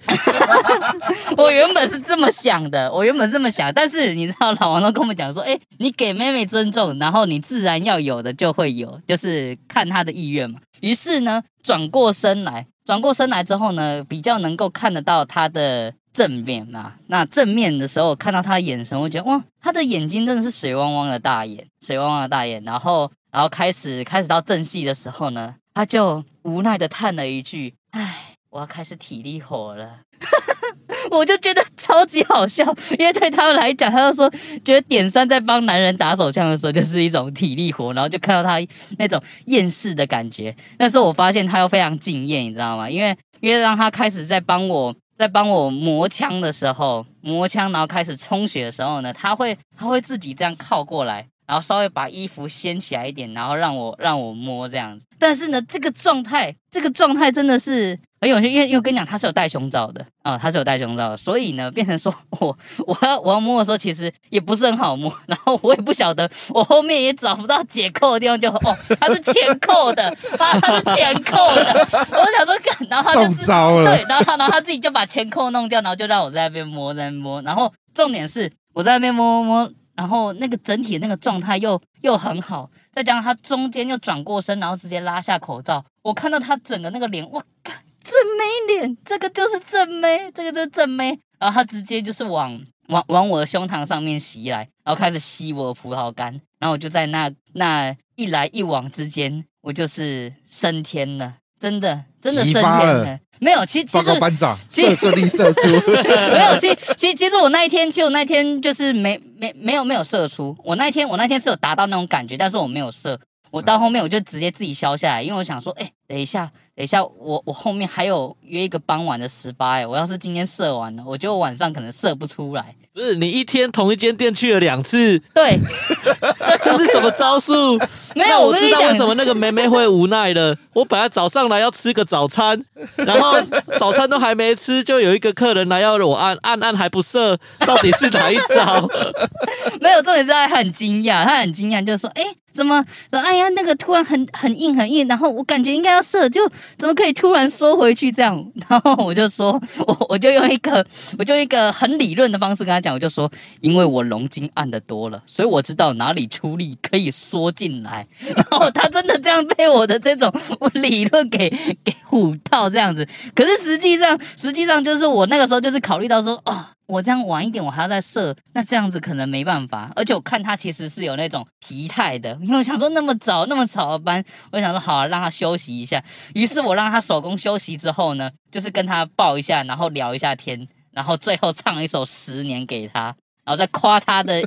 [1.40, 10.60] 我原本是这么想的，我原本是这么想，但是你知道，老王都跟我们讲说，哎，你给妹妹尊重，然后你自然要有的就会有，就是看她的意愿嘛。
[10.82, 15.94] 于是呢，转过身来，转过身来之后呢，比较能够看得到她的。
[16.12, 22.62] 正面嘛，那正面的时候看到她眼神，我觉得哇，她的眼睛真的是水汪汪的大眼，水汪汪的大眼。
[22.64, 30.00] 然后，然后开始开始到正戏的时候呢，他就无奈的叹了一句：“唉，我要开始体力活了。
[31.12, 32.64] ”我就觉得超级好笑，
[32.98, 34.30] 因为对他们来讲，他就说
[34.64, 38.60] 觉得点三在帮男人打手枪的时候就是一种体力活，然后就看到他
[38.98, 40.56] 那种厌世的感觉。
[40.78, 42.90] 那时候我发现他又非常敬业，你知道吗？
[42.90, 44.96] 因为因为让他开始在帮我。
[45.20, 55.06] 在帮我磨枪的时候，磨枪，然后开始充血的时候呢，他会他会自己这样靠过来，然后稍微把衣服掀起来一点，然后让我让我摸这样子。
[55.20, 58.00] 但是呢，这个状态，这个状态真的是。
[58.22, 87.74] 很有趣，因为因为我跟你讲，他是有戴胸罩的啊、哦，他是有戴胸罩的，所以呢，变成说我我要我要摸的时候，其实也不是很好摸，然后我也不晓得，我后面也找不到解扣的地方就，就哦，他是前扣的啊，他是前扣的，我想说干，然后他就招了，对，然后他然后他自己就把前扣弄掉，然后就让我在那边摸在那边摸，然后重点是我在那边摸摸摸，然后那个整体的那个状态又又很好，再加上他中间又转过身，然后直接拉下口罩，我看到他整个那个脸，哇靠！
[88.10, 91.20] 正妹脸，这个就是正妹，这个就是正妹。
[91.40, 103.20] 然后他直接就是往往往我的胸膛上面袭来，然后开始吸我的葡萄干，然后我就在那那一来一往之间，我就是升天了，真的真的升天了。
[103.40, 105.68] 没有，其实其实班长射顺利射出，
[106.34, 113.18] 没有，其其其实我那一天就那一天就是没没没有没有射出，我那一天我那天是有达到那种感觉，但是我没有射。
[113.52, 122.76] 我到后面我就直接自己消下来，因为我想说，哎、欸，等一下，等一下，我我后面还有约一个傍晚的十八，哎，我要是今天射完了，我觉得晚上可能射不出来。
[122.92, 125.58] 不是你一天同一间店去了两次，对，
[126.62, 127.78] 这是什么招数？
[128.16, 130.58] 没有，我知道为什么那个妹妹会无奈了。
[130.74, 132.62] 我本来早上来要吃个早餐，
[132.98, 133.40] 然后
[133.78, 138.90] 早餐都还没吃，就有一个客人来要我按按按还不射，到底是哪一招？
[139.80, 142.24] 没有，重点是他很惊讶，他很惊讶，就说，哎。
[142.52, 143.20] 怎么说？
[143.20, 146.42] 哎呀，那个突然很很硬很硬，然后我感觉应该要射，就
[146.78, 148.44] 怎么可以突然缩回去这样？
[148.70, 150.86] 然后我就说， 我我就用一个
[151.18, 153.32] 我就一个很理论的方式跟他讲，我就说，
[153.62, 158.08] 因为我龙筋按的多了，所以我知道哪里出力可以缩进来。
[158.36, 160.34] 然后他真的这样被我的这种
[160.74, 161.50] 理论给
[161.84, 163.08] 给唬到这样子。
[163.36, 166.66] 可是实际上实际上就是我那个时候就是考虑到说，哦。
[166.90, 169.92] 我这样晚一点，我还要再射，那这样子可能没办法。
[169.96, 176.04] 而且我看他其实是有那种疲态的，因为我想说那么早那么早的班，我想说好啊，让他休息一下。
[176.34, 183.04] 于是我让他手工休息之后呢，就是跟他抱一下，然后聊一下天，然后最后唱一首《十年》给他，
[183.46, 184.42] 然后再夸他的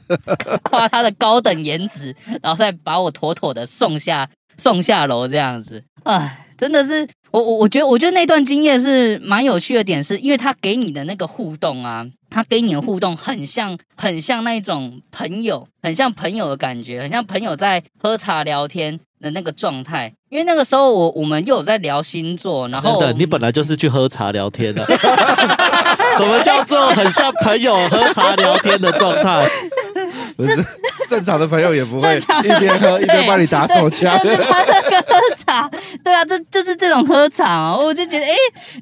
[0.65, 5.85] 夸他的高等颜值，然后再把我妥妥的送下送下楼这样子。
[6.03, 7.09] 唉，真的是。
[7.31, 20.13] 我我我觉得我觉得那段经验是蛮有趣的点，是因为他给你的那个互动啊，他跟你的互动很像很像那种朋友，很像朋友的感觉，很像朋友在喝茶聊天的那个状态。
[20.31, 24.83] 因为那个时候我我们又有在聊星座，然后等等，你本来就是去喝茶聊天的，
[26.17, 29.47] 什么叫做很像朋友喝茶聊天的状态？
[30.35, 30.65] 不是
[31.07, 35.12] 正常的朋友也不会一边喝 一边帮你打手枪，就是他那个喝茶，
[36.13, 38.35] 对啊，这就是这种喝茶哦，我就觉得，哎，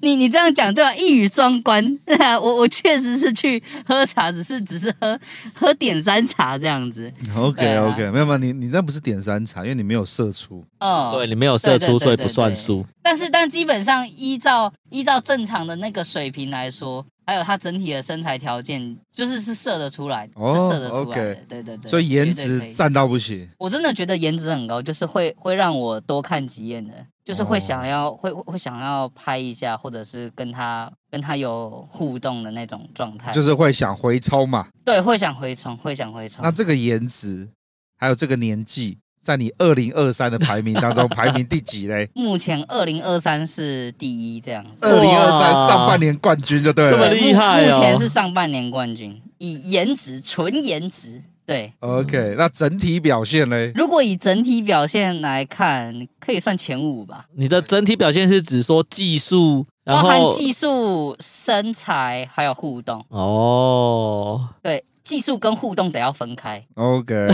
[0.02, 5.16] 你你这样讲对啊，一语双关， 对啊，我我确实是去喝茶，只是只是喝
[5.54, 7.08] 喝点山茶这样子。
[7.36, 12.84] OK OK，没有没有，你你那不是点山茶，因为你没有射出，哦，对，你没有射出，所以不算输。
[13.00, 17.06] 但是但基本上依照依照正常的那个水平来说。
[17.30, 21.36] 还有他整体的身材条件，就是是射得出来，哦、是射得出来的。
[21.36, 21.38] Okay.
[21.48, 23.48] 对对对，所以颜值占到不行。
[23.56, 34.66] 我真的觉得颜值很高，就是会会让我多看几眼的，就是会想要、哦、会会想要拍一下，或者是跟他跟他有互动的那种状态，就是会想回冲嘛。
[34.84, 36.42] 对，会想回冲，会想回冲。
[36.42, 37.48] 那这个颜值，
[37.96, 38.98] 还有这个年纪。
[39.22, 42.08] 在你二零二三的排名当中，排名第几嘞？
[42.14, 44.70] 目前二零二三是第一，这样子。
[44.88, 47.76] 二零二三上半年冠军就对了，这么厉害哦！
[47.76, 51.72] 目前是上半年冠军，以颜值纯颜值，对。
[51.80, 53.72] OK，那整体表现嘞？
[53.74, 57.26] 如果以整体表现来看，可以算前五吧。
[57.34, 64.48] 你的整体表现是指说技术，然后包含技术、身材还有互动哦。
[64.62, 64.82] 对。
[65.02, 66.62] 技术跟互动得要分开。
[66.74, 67.28] OK，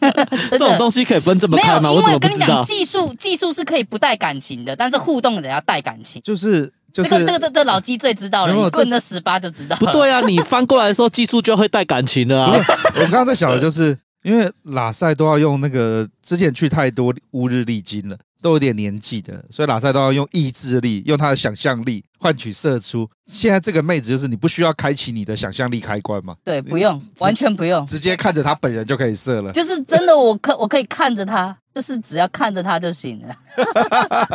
[0.50, 1.90] 这种东西可以分这么开吗？
[1.90, 6.20] 没有，因为我跟你讲，技术技术是可以不带感情的，但是互动得要带感情。
[6.22, 9.76] 就是就是这个这个这这老鸡最知道了，你问那十八就知道。
[9.76, 12.56] 不对啊，你翻过来的时候，技术就会带感情了啊。
[12.96, 18.16] 我刚刚在想的就是，因为拉塞都要用那个，之前去太多乌日丽晶了。
[18.42, 23.06] 都有点年纪的，所以拉塞都要用意志力，用他的想象力换取射出。
[23.26, 26.34] 现在这个妹子就是你不需要开启你的想象力开关嘛？
[26.42, 29.52] 对，不用，完全不用，直接看着她本人就可以射了。
[29.52, 33.36] 就是真的，我可我可以看着她，就是只要看着她就行了。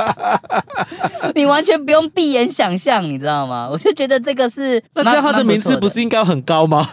[1.34, 3.68] 你完全不用闭眼想象，你知道吗？
[3.72, 6.92] 我就觉得这个是，那这样他的名次不是应该很高吗？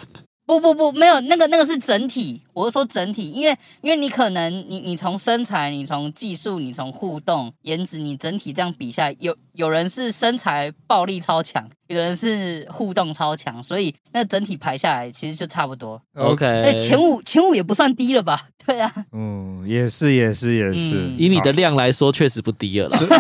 [0.61, 16.01] 不不不，没有那个那个是整体，我是说整体，因为因为你可能你你从身材，你从技术，你从互动颜值，你整体这样比下来，有有人是身材暴力超强，有人是互动超强，所以那整体排下来其实就差不多。
[16.15, 18.49] OK，哎，前五前五也不算低了吧？
[18.65, 22.89] 对啊，嗯，也是也是也是，嗯、以你的量来说，确实不低了。
[22.91, 23.11] 所以，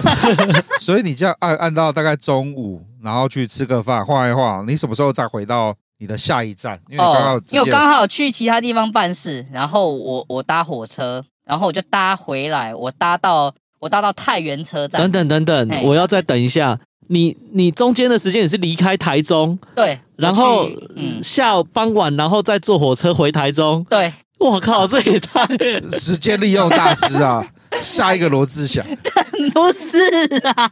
[0.80, 5.76] 所以你这样按按到大概中午，然后去吃个饭，晃一晃，你什么时候再回到？
[6.02, 15.00] 你的下一站，因为刚好、哦、因为我刚好去其他地方办事，然后我我搭火车，然后我就搭回来，我搭到我搭到太原车站。
[15.00, 16.76] 等等等等，我要再等一下。
[17.06, 24.12] 你你中间的时间也是离开台中，对，然后嗯下午傍晚，然后再坐火车回台中，对。
[24.40, 25.46] 我靠， 这也太
[25.92, 27.46] 时间利用大师啊！
[27.80, 28.84] 下一个罗志祥，
[29.54, 30.68] 不是啦，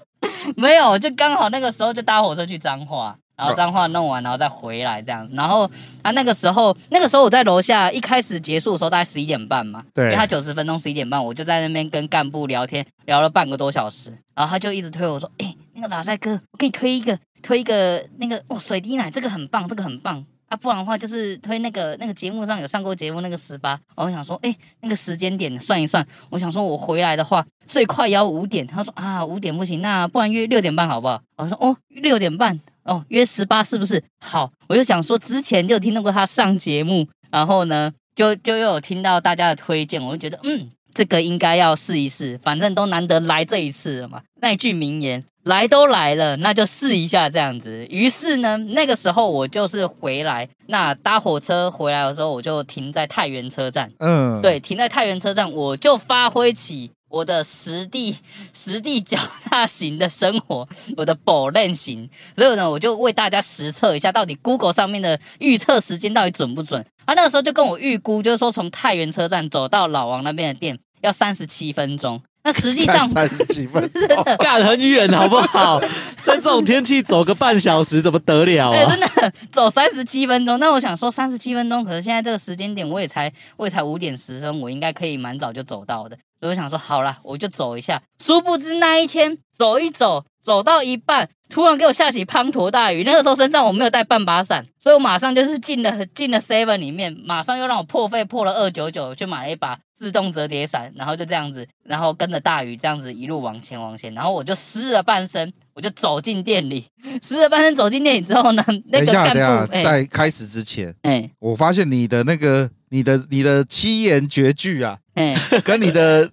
[0.57, 3.16] 没有，就刚好那个时候就搭火车去彰化。
[3.40, 5.26] 然后脏话弄完，然后再回来这样。
[5.33, 5.68] 然后
[6.03, 9.83] 他那个时候，那个时候我在楼下，一开始结束的时候大概十一点半嘛。
[9.94, 10.05] 对。
[10.05, 14.11] 因为他九十分钟，十一点半，我就在那边跟干部聊天，聊了半个多小时。
[14.35, 20.57] 然后他就一直推我说：“哎，那个老帅哥，我给你推一个，推一个那个哦，水滴奶，这个很棒，这个很棒啊。
[20.57, 23.79] 不然的话，就是推那个那个节目上有上过节目那个十八。
[23.96, 28.66] 我想说，哎，那个时间点算一算，我想说我回来的话最快也要五点。
[28.66, 31.20] 他说啊，五点不行，那不然约六点半好不好？
[31.37, 32.59] 我说哦，六点半。”
[32.90, 34.03] 哦，约十八是不是？
[34.18, 44.22] 好，我就想说，之前就有听到过他上节目，然后呢，就就又有听到大家的推荐，我就觉得，嗯，这个应该要试一试，反正都难得来这一次了嘛。
[44.40, 47.87] 那一句名言，来都来了，那就试一下这样子。
[47.88, 53.92] 于是呢，那个时候我就是回来，那搭火车回来的时候，我就停在太原车站。
[54.00, 56.90] 嗯，对，停在太原车站，我就发挥起。
[57.11, 58.16] 我的实地
[58.55, 66.83] 实地脚踏型的生活， 我的保练型，所以呢，我就为大家实测一下，到底 Google 上面的预测时间到底准不准？
[67.05, 75.81] 他、啊、那个时候就跟我预估，就是说从太原车站走到老王那边的店要三十七分钟，那实际上三十几分钟， 真的干很远好不好？
[76.23, 78.90] 在这种天气走个半小时怎么得了哎、啊？
[78.90, 80.61] 真的走三十七分钟。
[80.61, 86.17] 那我想说三十七分钟，可是现在这个时间点，我也才我也才五点十分，我应该可以蛮早就走到的。
[86.41, 88.01] 所以我想说，好啦，我就走一下。
[88.19, 93.05] 殊不知那一天走一走，走到一半，突然给我下起滂沱大雨。
[93.05, 106.87] 那个时候身上我没有带半把伞，所以我马上就是进了进了 Seven 里面，马上又让我破费破了二九九去买了一把自动折叠伞，然后就这样子，然后跟着大雨这样子一路往前往前，然后我就湿了半身，我就走进店里，
[107.23, 114.99] 湿了半身走进店里之后呢，那个等一下，等一下，在开始之前，哎我发现你的那个你的你的七言绝句啊，
[115.50, 116.31] 哎，跟你的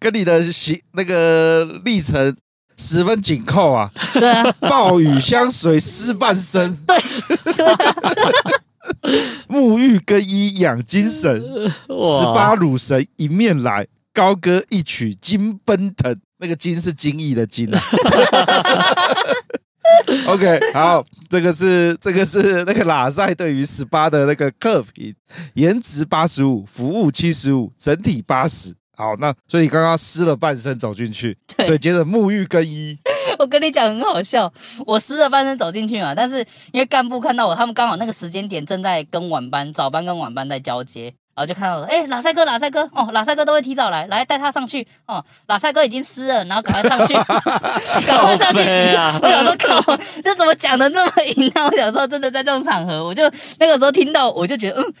[0.00, 2.34] 跟你的行那个历程
[2.78, 3.90] 十分紧扣啊！
[4.14, 6.78] 对啊，暴雨相随湿半身，
[9.48, 16.18] 沐浴更衣养精神，十八乳神迎面来，高歌一曲金奔腾。
[16.38, 17.80] 那个金是金翼的金啊。
[20.26, 25.14] OK，好，这个是这个是 那个拉塞对于十八的那个客评，
[25.54, 28.74] 颜值八十五，服务七十五，整体八十。
[28.94, 32.98] 好，那所以刚刚湿了半身走进去，所以接着沐浴更衣。
[33.38, 34.52] 我跟你讲很好笑，
[34.86, 41.14] 我湿了半身走进去嘛，但是因为干部看到我，他们刚好那个时间点正在跟晚班、早班跟晚班在交接。
[41.34, 47.14] 然后就看到我说，哎、欸，拉赛哥，拉赛哥，哦，拉赛哥都会提早来，来带他上去，哦，拉赛哥已经湿了，然后赶快上去，
[48.06, 49.04] 赶快上去洗一下。
[49.04, 51.66] 啊、我想说，靠，这怎么讲的那么淫啊？
[51.66, 53.22] 我想说，真的在这种场合，我就
[53.58, 54.94] 那个时候听到，我就觉得，嗯，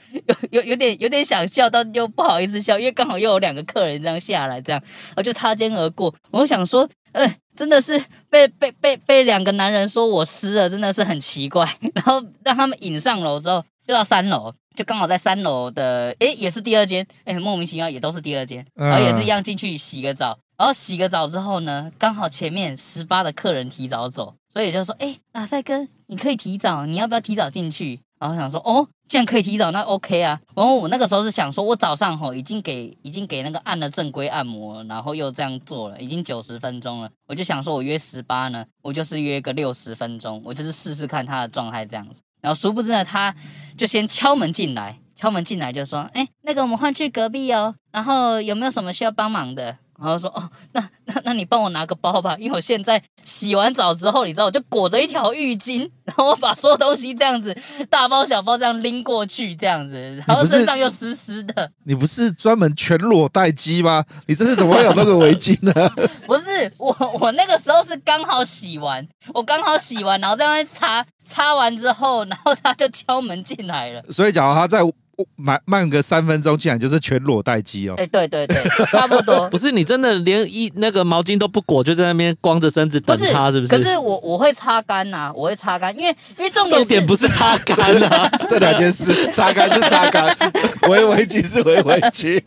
[0.50, 4.82] 有有有点有点想笑，但又不好意思笑，因为刚好又有两个客人这样下来，这样，
[5.16, 6.14] 我就擦肩而过。
[6.30, 11.68] 我想说，嗯、呃，真的是被被被被两个男人说我湿了，真的是很奇怪。
[11.94, 13.62] 然后让他们引上楼之后，
[13.92, 14.52] 就到三楼。
[14.74, 28.00] 就刚好在三楼的，诶，也是第二间，诶，莫名其妙也都是第二间，然后也是一样进去洗个澡，然后洗个澡之后呢，刚好前面十八的客人提早走，所以就说，诶，拉赛哥，你可以提早，你要不要提早进去？
[28.18, 30.40] 然后想说，哦，既然可以提早，那 OK 啊。
[30.54, 42.22] 然后我那个时候是想说，我早上吼已经给已经给那个按了正规按摩，然后又这样做了，已经九十分钟了，我就想说我约十八呢，我就是约个六十分钟，我就是试试看他的状态这样子。
[42.42, 43.34] 然后殊不知呢，他
[43.78, 57.56] 就先敲门进来，敲门进来就说：“哎，那个我们换去隔壁哦，然后有没有什么需要帮忙的？”然后说：“哦，那那那你帮我拿个包吧，因为我现在洗完澡之后，你知道，我就裹着一条浴巾，然后我把所有东西这样子
[57.88, 61.70] 大包小包这样拎过去，这样子，然后身上又湿湿的。
[61.84, 64.04] 你不是专门全裸待机吗？
[64.26, 65.72] 你这是怎么会有那个围巾呢？
[66.26, 74.02] 不是我，我那个时候是刚好洗完，我刚好洗完，然后在那边擦擦完之后，然后他就敲门进来了。
[74.10, 74.80] 所以，假如他在。
[75.36, 77.94] 慢慢个三分钟，竟然就是全裸待机哦！
[77.98, 78.56] 哎，对对对，
[78.90, 79.48] 差不多。
[79.50, 83.76] 不是你真的连一那个毛巾都不裹，就在那边光着身子等他，是不是？
[83.76, 90.24] 可是我我会擦干呐、啊，我会擦干，因为因为重点重点不是擦干啊， 这两件事，擦干是擦干，
[90.88, 92.42] 围围巾是围围巾。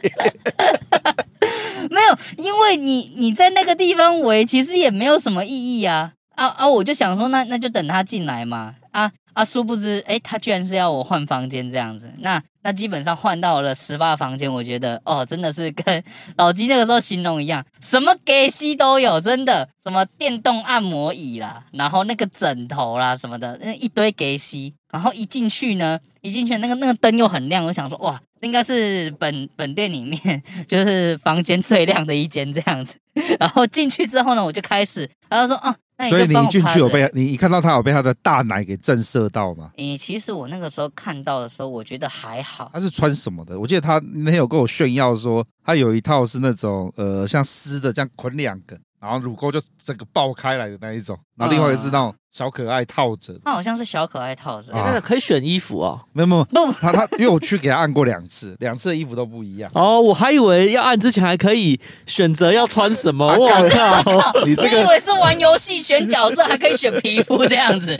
[1.89, 6.67] 没有，因为你你在那个地方围，其实也没有什么意义啊啊啊！
[6.67, 9.45] 我就想说那，那那就等他进来嘛啊啊！
[9.45, 12.41] 殊不知，哎，他居然是要我换房间这样子，那。
[12.65, 16.03] 那基本上换到了十八房间，我觉得哦，真的是跟
[16.35, 32.95] 老鸡那个时候形容一样，什么给西都有，真的，什么电动按摩椅啦，然后那个枕头啦什么的，那一堆给西，然后一进去呢，一进去那个那个灯又很亮，我想说哇，这应该是本本店里面 就是房间最亮的一间这样子，
[33.39, 35.75] 然后进去之后呢，我就开始，然后说哦。
[36.09, 39.71] 所以你一进去有被你一看到他有被他的大奶给震慑到吗？
[39.77, 42.69] 诶，其实我那个时候看到的时候，我觉得还好。
[42.73, 43.57] 他是穿什么的？
[43.57, 51.17] 我记得他那天有跟我炫耀说，他有一套是那种呃像丝的，这样捆两个，然后乳沟就整个爆开来的那一种。
[51.37, 54.73] 然后另外一个是那种小可爱套着，那好像是小可爱套着。
[54.73, 55.99] 哎，那个可以选衣服哦。
[56.13, 59.69] 没有没有，不，他他因为我去给他按过两次，两次的衣服都不一样。
[59.75, 63.27] 哦，我还以为要按之前还可以选择要穿什么。
[63.27, 67.95] 我靠，你这个以为是玩游戏选角色还可以选皮肤这样子？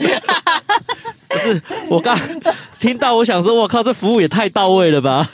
[1.28, 2.18] 不是，我刚
[2.78, 5.28] 听到我想说，我靠，这服务也太到位了吧？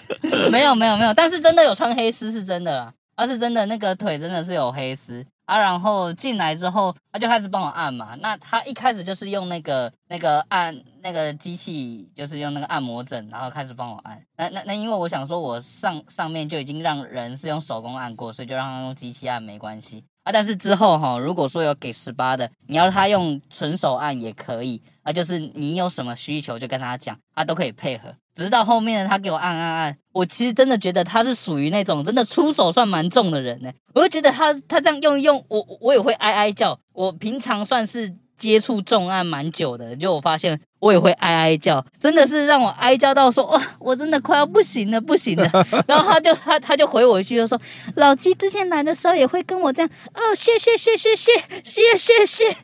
[0.51, 5.25] 没有没有没有，但是真的有穿黑丝是真的啦，而是真的那个腿真的是有黑丝。
[5.53, 8.17] 啊，然后进来之后，他就开始帮我按嘛。
[8.23, 14.19] 那他一开始就是用那个那个按那个机器，就是用那个按摩枕，然后开始帮我按。
[14.39, 20.03] 那那那，因为我想说，我上上面就已经让人是用手工按过，所以就让他用机器按没关系。
[20.23, 20.33] 啊。
[20.33, 28.15] 但是之后哈，如果说有给十八的，你要他用纯手按也可以啊，就是你有什么需求就跟他讲，他都可以配合。
[28.35, 33.71] 直到后面他给我按按按，我其实真的觉得他是属于那种真的出手算蛮重的人呢。
[33.95, 36.79] 我就觉得他他这样用一用，我我也会哀哀叫。
[36.93, 38.15] 我平常算是。
[38.35, 45.49] 接触重案蛮久的，就我发现我也会哀哀叫，真的是让我哀叫到说哇，我真的快要不行了，不行了。
[45.87, 47.61] 然后他就他他就回我一句，就说
[47.95, 51.31] 老鸡之前来的时候也会跟我这样哦，谢谢谢谢谢
[51.63, 52.57] 谢谢谢，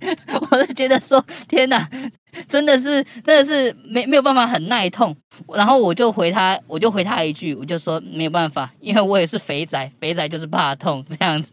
[0.50, 1.88] 我就觉得说天哪。
[2.46, 5.16] 真的是，真的是没没有办法很耐痛，
[5.54, 11.50] 然后我就回他，我就回他一句，我就说没有办法，因为我也是肥仔，肥仔就是怕痛这样子，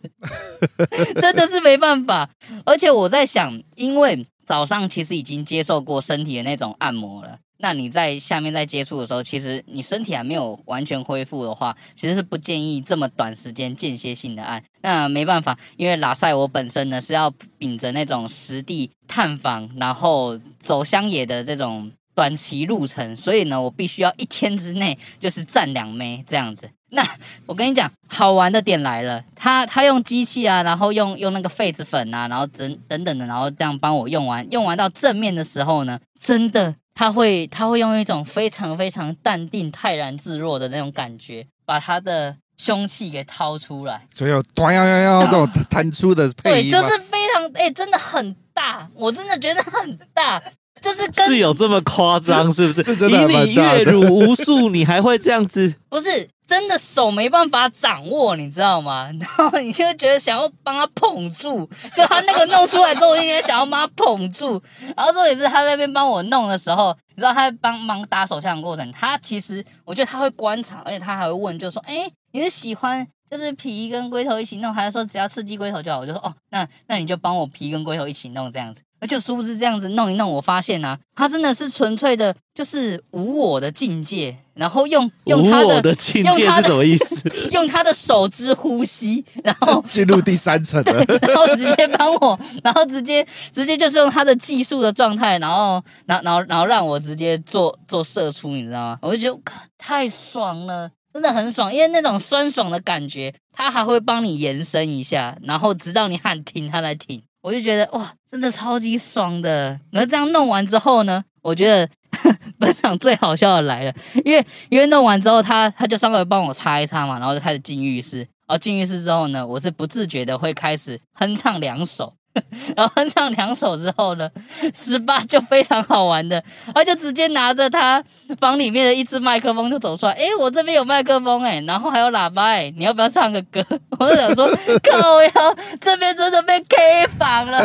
[1.20, 2.30] 真的是没办法。
[2.66, 7.40] 而且我在想，因为早上其实已经接受过身体的那种按摩了。
[7.58, 14.62] 那你在下面在接触的时候，其实你身体还没有完全恢复的话，其实是不建议这么短时间间歇性的按。
[14.82, 26.70] 那没办法，因为拉塞我本身呢是要秉着那种实地探访，然后走乡野的这种短期路程，所以呢，我必须要一天之内就是站两枚这样子。
[26.96, 27.08] 那
[27.46, 36.76] 我跟你讲，好玩的点来了，他他用机器啊，然后用用那个痱子粉啊，然后等等等的，然后这样帮我用完，用完到正面的时候呢，真的。
[36.98, 50.42] 他会，他会用一种非常非常淡定、泰然自若的那种感觉，把他的凶器给掏出来，所以有咚呀呀呀这种弹出的配音，对，就是非常哎、真的很大，我真的觉得很大，
[50.80, 52.82] 就是跟是有这么夸张，是不是？
[52.82, 55.76] 是真的以你阅乳无数，你还会这样子？
[55.90, 56.30] 不是。
[56.48, 59.10] 真的手没办法掌握，你知道吗？
[59.20, 61.66] 然后你就觉得想要帮他捧住，
[61.96, 64.62] 就他那个弄出来之后，就应该想要帮他捧住。
[64.96, 84.36] 然后这也是他在那边帮我弄的时候，你知道他在帮忙打手枪的过程，他其实我觉得他会观察，而且他还会问，就说：“哎，你是喜欢就是皮跟龟头一起弄，还是说只要刺激龟头就好？”我就说：“哦，那那你就帮我皮跟龟头一起弄这样子。”而且殊不知这样子弄一弄，我发现啊，他真的是纯粹的，就是无我的境界。
[84.56, 87.30] 然后用用他的，的境界是什么意思？
[87.52, 99.00] 用他的手指呼吸，然后进入第三层了，然后直接帮我，然后直接直接就是用他的技术的状态，然后然后然后然后让我直接做做射出，你知道吗？
[99.04, 99.40] 我就觉得
[99.78, 107.22] 太爽了，真的很爽，因为那种酸爽的感觉，他还会帮你延伸一下，然后直到你喊停，他来停。
[107.46, 109.80] 我就觉得哇，真的超级爽的。
[109.92, 111.88] 然后这样弄完之后呢，我觉得
[112.58, 113.94] 本场最好笑的来了，
[114.26, 118.22] 因为因为弄完之后他，他就稍微帮我擦一擦嘛，然后就开始进浴室。
[118.48, 122.16] 然后进浴室之后呢，我是不自觉的会开始哼唱两首。
[122.76, 124.30] 然后唱两首之后呢，
[124.74, 128.04] 十八就非常好玩的，他就直接拿着他
[128.40, 133.64] 房里面的一支麦克风就走出来，诶，我这边有麦克风诶，然后还有喇叭诶，你要不要唱个歌？
[134.00, 134.48] 我就想说，
[134.92, 135.32] 靠呀，
[135.80, 137.60] 这边真的被 K 房了，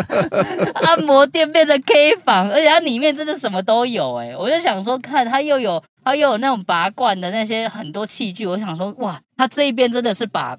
[0.74, 10.56] 按摩店变成 K 房，而且它里面真的什么都有诶，我就想说，看它又有它又有那种拔罐的那些很多器具，我想说，哇，它这一边真的是把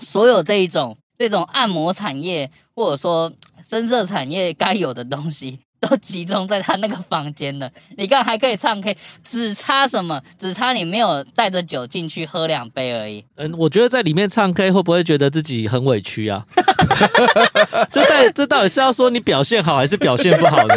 [0.00, 0.96] 所有这一种
[1.28, 3.32] 这种按摩产业或者说。
[3.64, 7.70] 深色产业该有的东西都集中在他那个房间了。
[7.96, 10.20] 你看还可以唱 K，只差什么？
[10.36, 13.24] 只差你没有带着酒进去喝两杯而已。
[13.36, 16.44] 嗯，我觉得在里面唱 K 会不会觉得自己很委屈啊？
[17.88, 20.74] 这到这到底是要说你表现好还是表现不好呢？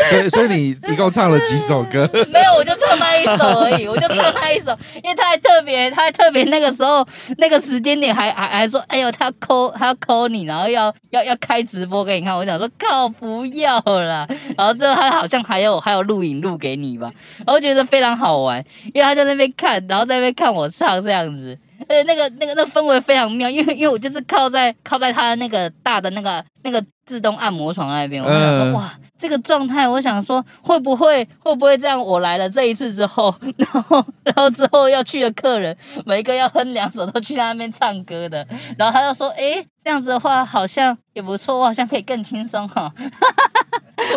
[0.08, 2.08] 所以，所以你一共唱了几首歌？
[2.32, 7.06] 没有，我就唱那一首而已，我就唱那一首，因为他还特别，他还特别那个时候
[7.38, 12.34] 那个时间点还还还说，哎呦，他要 call，他要 call 你，然后要要要开直播给你看。
[12.36, 14.26] 我想说，靠，不要啦。
[14.56, 17.10] 然后最后他好像还有还有录影录给你吧，
[17.46, 21.56] 然后觉得非常好玩，因为他在那边看，然后在那边看我唱这样子，
[21.88, 28.88] 而且那个那个那氛围非常妙，因为因为我就是靠在靠在他那个大的那个那个自动按摩床那边，我想说哇。
[29.18, 32.00] 这个状态，我想说会不会会不会这样？
[32.00, 38.46] 我来了这一次之后， 然后然后之后要去的客人，每一个要哼两首都去他那边唱歌的，
[38.78, 42.90] 然后他就说：“哎，这样子的话好像也不错，我好像可以更轻松哈。”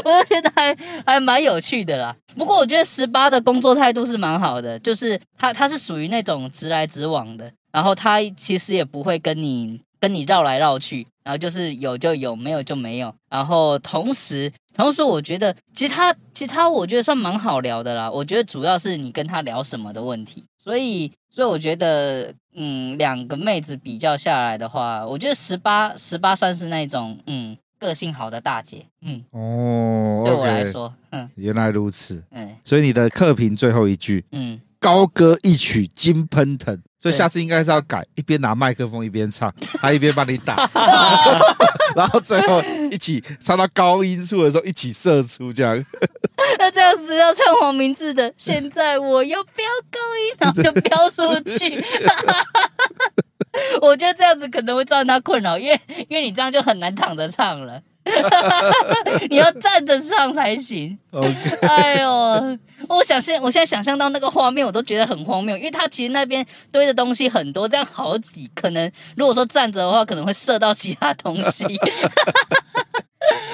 [0.05, 0.73] 我就觉得还
[1.05, 2.15] 还蛮有趣的啦。
[2.37, 14.51] 不过我觉得十八的工作态度是蛮好的，就是他他是属于那种直来直往的，然后他其实也不会跟你跟你绕来绕去，然后就是有就有，没有就没有，然后同时。
[14.75, 18.11] 同时，我觉得其他其他，我觉得算蛮好聊的啦。
[18.11, 20.43] 我觉得主要是你跟他聊什么的问题。
[20.57, 28.85] 所以，所以我觉得，嗯，两个妹子比较下来的话，我觉得十八十八算是那种，嗯，个性好的大姐。
[29.03, 32.23] 嗯，哦，对我来说，嗯，原来如此。
[32.31, 40.55] 嗯，所以你的客评最后一句，嗯，高歌一曲金喷腾，所以下次应该是要改，一边拿麦克风一边唱， 他一边帮你打，
[41.97, 45.85] 然后最后一起唱到高音处的时候一起射出这样。
[46.57, 51.83] 那这样子要唱黄明志的，现在我要飙高音，然后就飙出去。
[53.81, 55.77] 我觉得这样子可能会造成他困扰，因为
[56.07, 57.81] 因为你这样就很难躺着唱了，
[59.29, 60.97] 你要站着上才行。
[61.61, 62.59] 哎呦。
[62.89, 71.63] 我想现我现在想象到那个画面，我都觉得很荒谬，因为他其实那边堆的东西很多，这样好挤，可能如果说站着的话，可能会射到其他东西。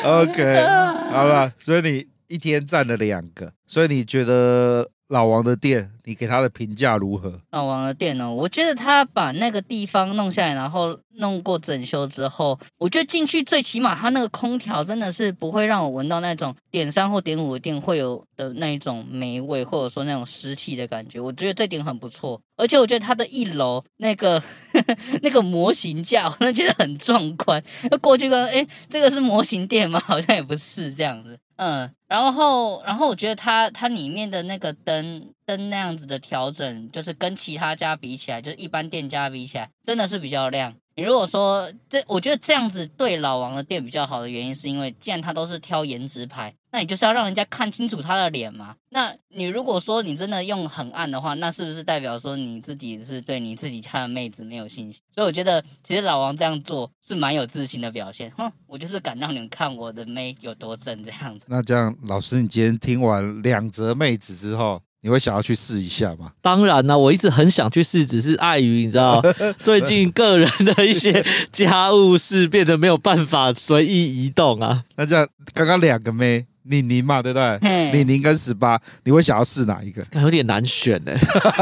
[0.03, 0.65] OK，
[1.11, 4.89] 好了，所以你一天站了两个，所以你觉得？
[5.09, 7.41] 老王的店，你给他的评价如何？
[7.49, 8.31] 老王的店呢？
[8.31, 21.19] 我觉得他把那个地方弄下来，然后弄过整修之后，我觉得进去最起码他那个空调真的是不会让我闻到那种点三或点五的店会有的那一种霉味，或者说那种湿气的感觉。
[21.19, 27.63] 我觉得这点很不错，而且我觉得他的一楼那个呵呵 那个模型架，我真的觉得很壮观。
[27.89, 29.99] 那 过去跟哎，这个是模型店吗？
[29.99, 31.39] 好像也不是这样子。
[31.59, 40.73] 嗯，然后，然后我觉得它它里面的那个灯灯那样子的调整，就是跟其他家比起来，就是一般店家比起来，真的是比较亮。
[40.99, 48.75] 你如果说这，我觉得这样子对老王的店比较好的原因，是因为既然他都是挑颜值牌，那你就是要让人家看清楚他的脸嘛。
[48.89, 55.01] 那你如果说你真的用很暗的话，那是不是代表说你自己是对你自己家的妹子没有信心？
[55.15, 58.29] 所以我觉得其实老王这样做是蛮有自信的表现。
[58.31, 61.45] 哼，我就是敢让你们看我的妹有多正这样子。
[61.47, 66.31] 那这样，老师，你今天听完两则妹子之后，你会想要去试一下吗？
[66.41, 69.21] 当然啦，我一直很想去试，只是碍于你知道，
[69.57, 74.83] 最近个人的一些家务事变得没有办法随意移动啊。
[74.95, 77.91] 那这样，刚刚两个妹，李宁嘛，对不对？
[77.91, 80.03] 李宁跟十八，你会想要试哪一个？
[80.21, 81.13] 有点难选呢，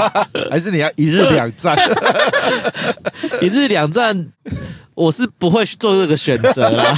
[0.49, 1.77] 还是你要一日两战？
[3.41, 4.27] 一日两战，
[4.95, 6.95] 我是不会做这个选择啦。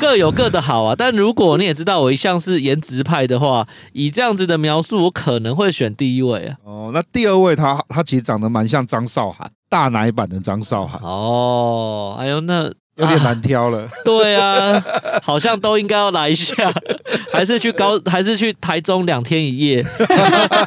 [0.00, 6.56] 各有各的好啊，但如果你也知道我一向是颜值派的话，以这样子的描述，我可能会选第一位啊。
[6.64, 11.00] 哦，那第二位他他其实长得蛮像张韶涵，大奶版的张韶涵。
[11.02, 12.72] 哦，哎呦那。
[13.00, 14.84] 有点难挑了，啊，对啊，
[15.22, 16.54] 好像都应该要来一下，
[17.32, 19.82] 还是去高，还是去台中两天一夜，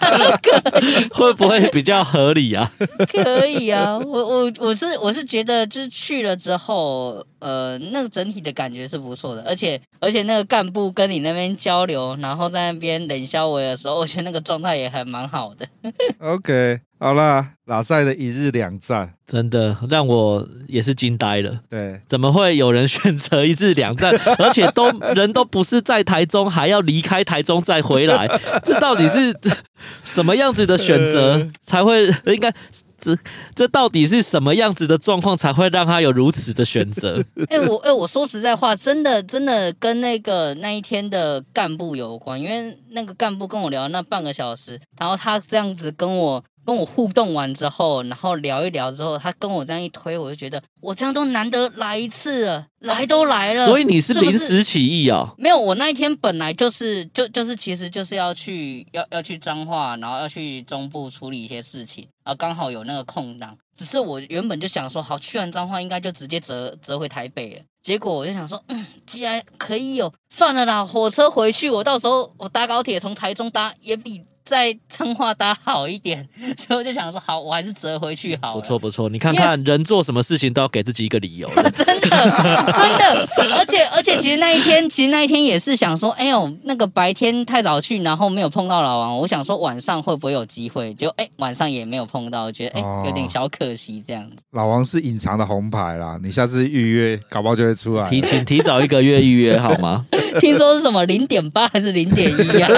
[1.13, 2.71] 会不会比较合理啊？
[3.11, 15.65] 可以啊，我我我是我是觉得，就是去了之后，呃，那个整体的感觉是不错的，而且而且那个干部跟你那边交流，然后在那边冷笑我的时候，我觉得那个状态也还蛮好的。
[16.19, 16.79] OK。
[17.03, 21.59] 好啦，拉赛的一日两站，真的让我也是惊呆了。
[21.69, 28.25] 对，怎么会有人选择一日两站， 而且都人都不是在台中，还要离开台中再回来？
[28.63, 29.37] 这到底是
[30.05, 32.07] 什么样子的选择才会？
[32.27, 32.49] 应该
[32.97, 33.13] 这
[33.53, 37.21] 这到底是什么样子的状况才会让他有如此的选择？
[37.51, 46.41] 哎、欸，我哎、欸，我说实在话，真的真的跟那个那一天的干部有关，因为那个干部跟我聊那半个小时，然后他这样子跟我。
[46.65, 53.65] 跟我互动完之后，然后聊一聊之后，他跟我这样一推，我就觉得我这样都难得来一次了，来都来了。
[53.67, 55.33] 所以你是临时起意啊？
[55.37, 63.57] 没有，我那一天本来就是就就是其实就是要去要要去彰化，然后要去中部处理一些事情，然后刚好有那个空档。
[63.75, 67.61] 只是我原本就想说，好，去完彰化应该就直接折折回台北了。
[67.81, 74.23] 结果我就想说，嗯，既然可以有，算了啦，火车回去，我到时候我搭高铁从台中搭也比。
[74.45, 76.27] 在彰化搭好一点，
[76.57, 78.53] 所以我就想说，好，我还是折回去好。
[78.53, 83.55] 不错不错，你看看人做什么事情都要给自己一个理由， 真的真的。
[83.57, 90.93] 而且而且，其实那一天，其实那一天也是想说，哎呦，那个白天太早去，然后没有碰到老王，我想说晚上会不会有机会？
[90.95, 94.43] 就哎，晚上也没有碰到，我觉得哎，有点小可惜这样子。
[94.51, 98.09] 老王是隐藏的红牌啦，你下次预约，搞不好就会出来。
[98.09, 100.05] 提前提早一个月预约好吗？
[100.41, 102.69] 听说是什么零点八还是零点一啊？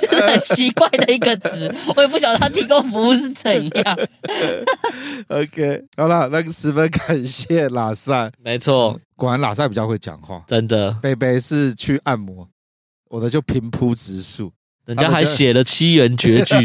[0.00, 0.22] 就是。
[0.22, 3.98] 很奇怪的一个值，我也不晓得他提供服务是怎样。
[5.28, 10.92] OK，好了，那个十分感谢拉赛，没错，果然拉赛比较会讲话，真的。
[11.02, 12.48] 贝贝是去按摩，
[13.10, 14.52] 我的就平铺直述，
[14.86, 16.54] 人家还写了七言绝句。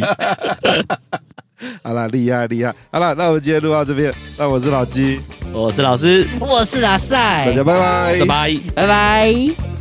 [1.84, 2.74] 好了，厉害厉害。
[2.92, 5.20] 好了，那我们今天录到这边，那我是老鸡，
[5.54, 9.77] 我是老师，我是阿赛，大家拜拜，拜拜，拜拜。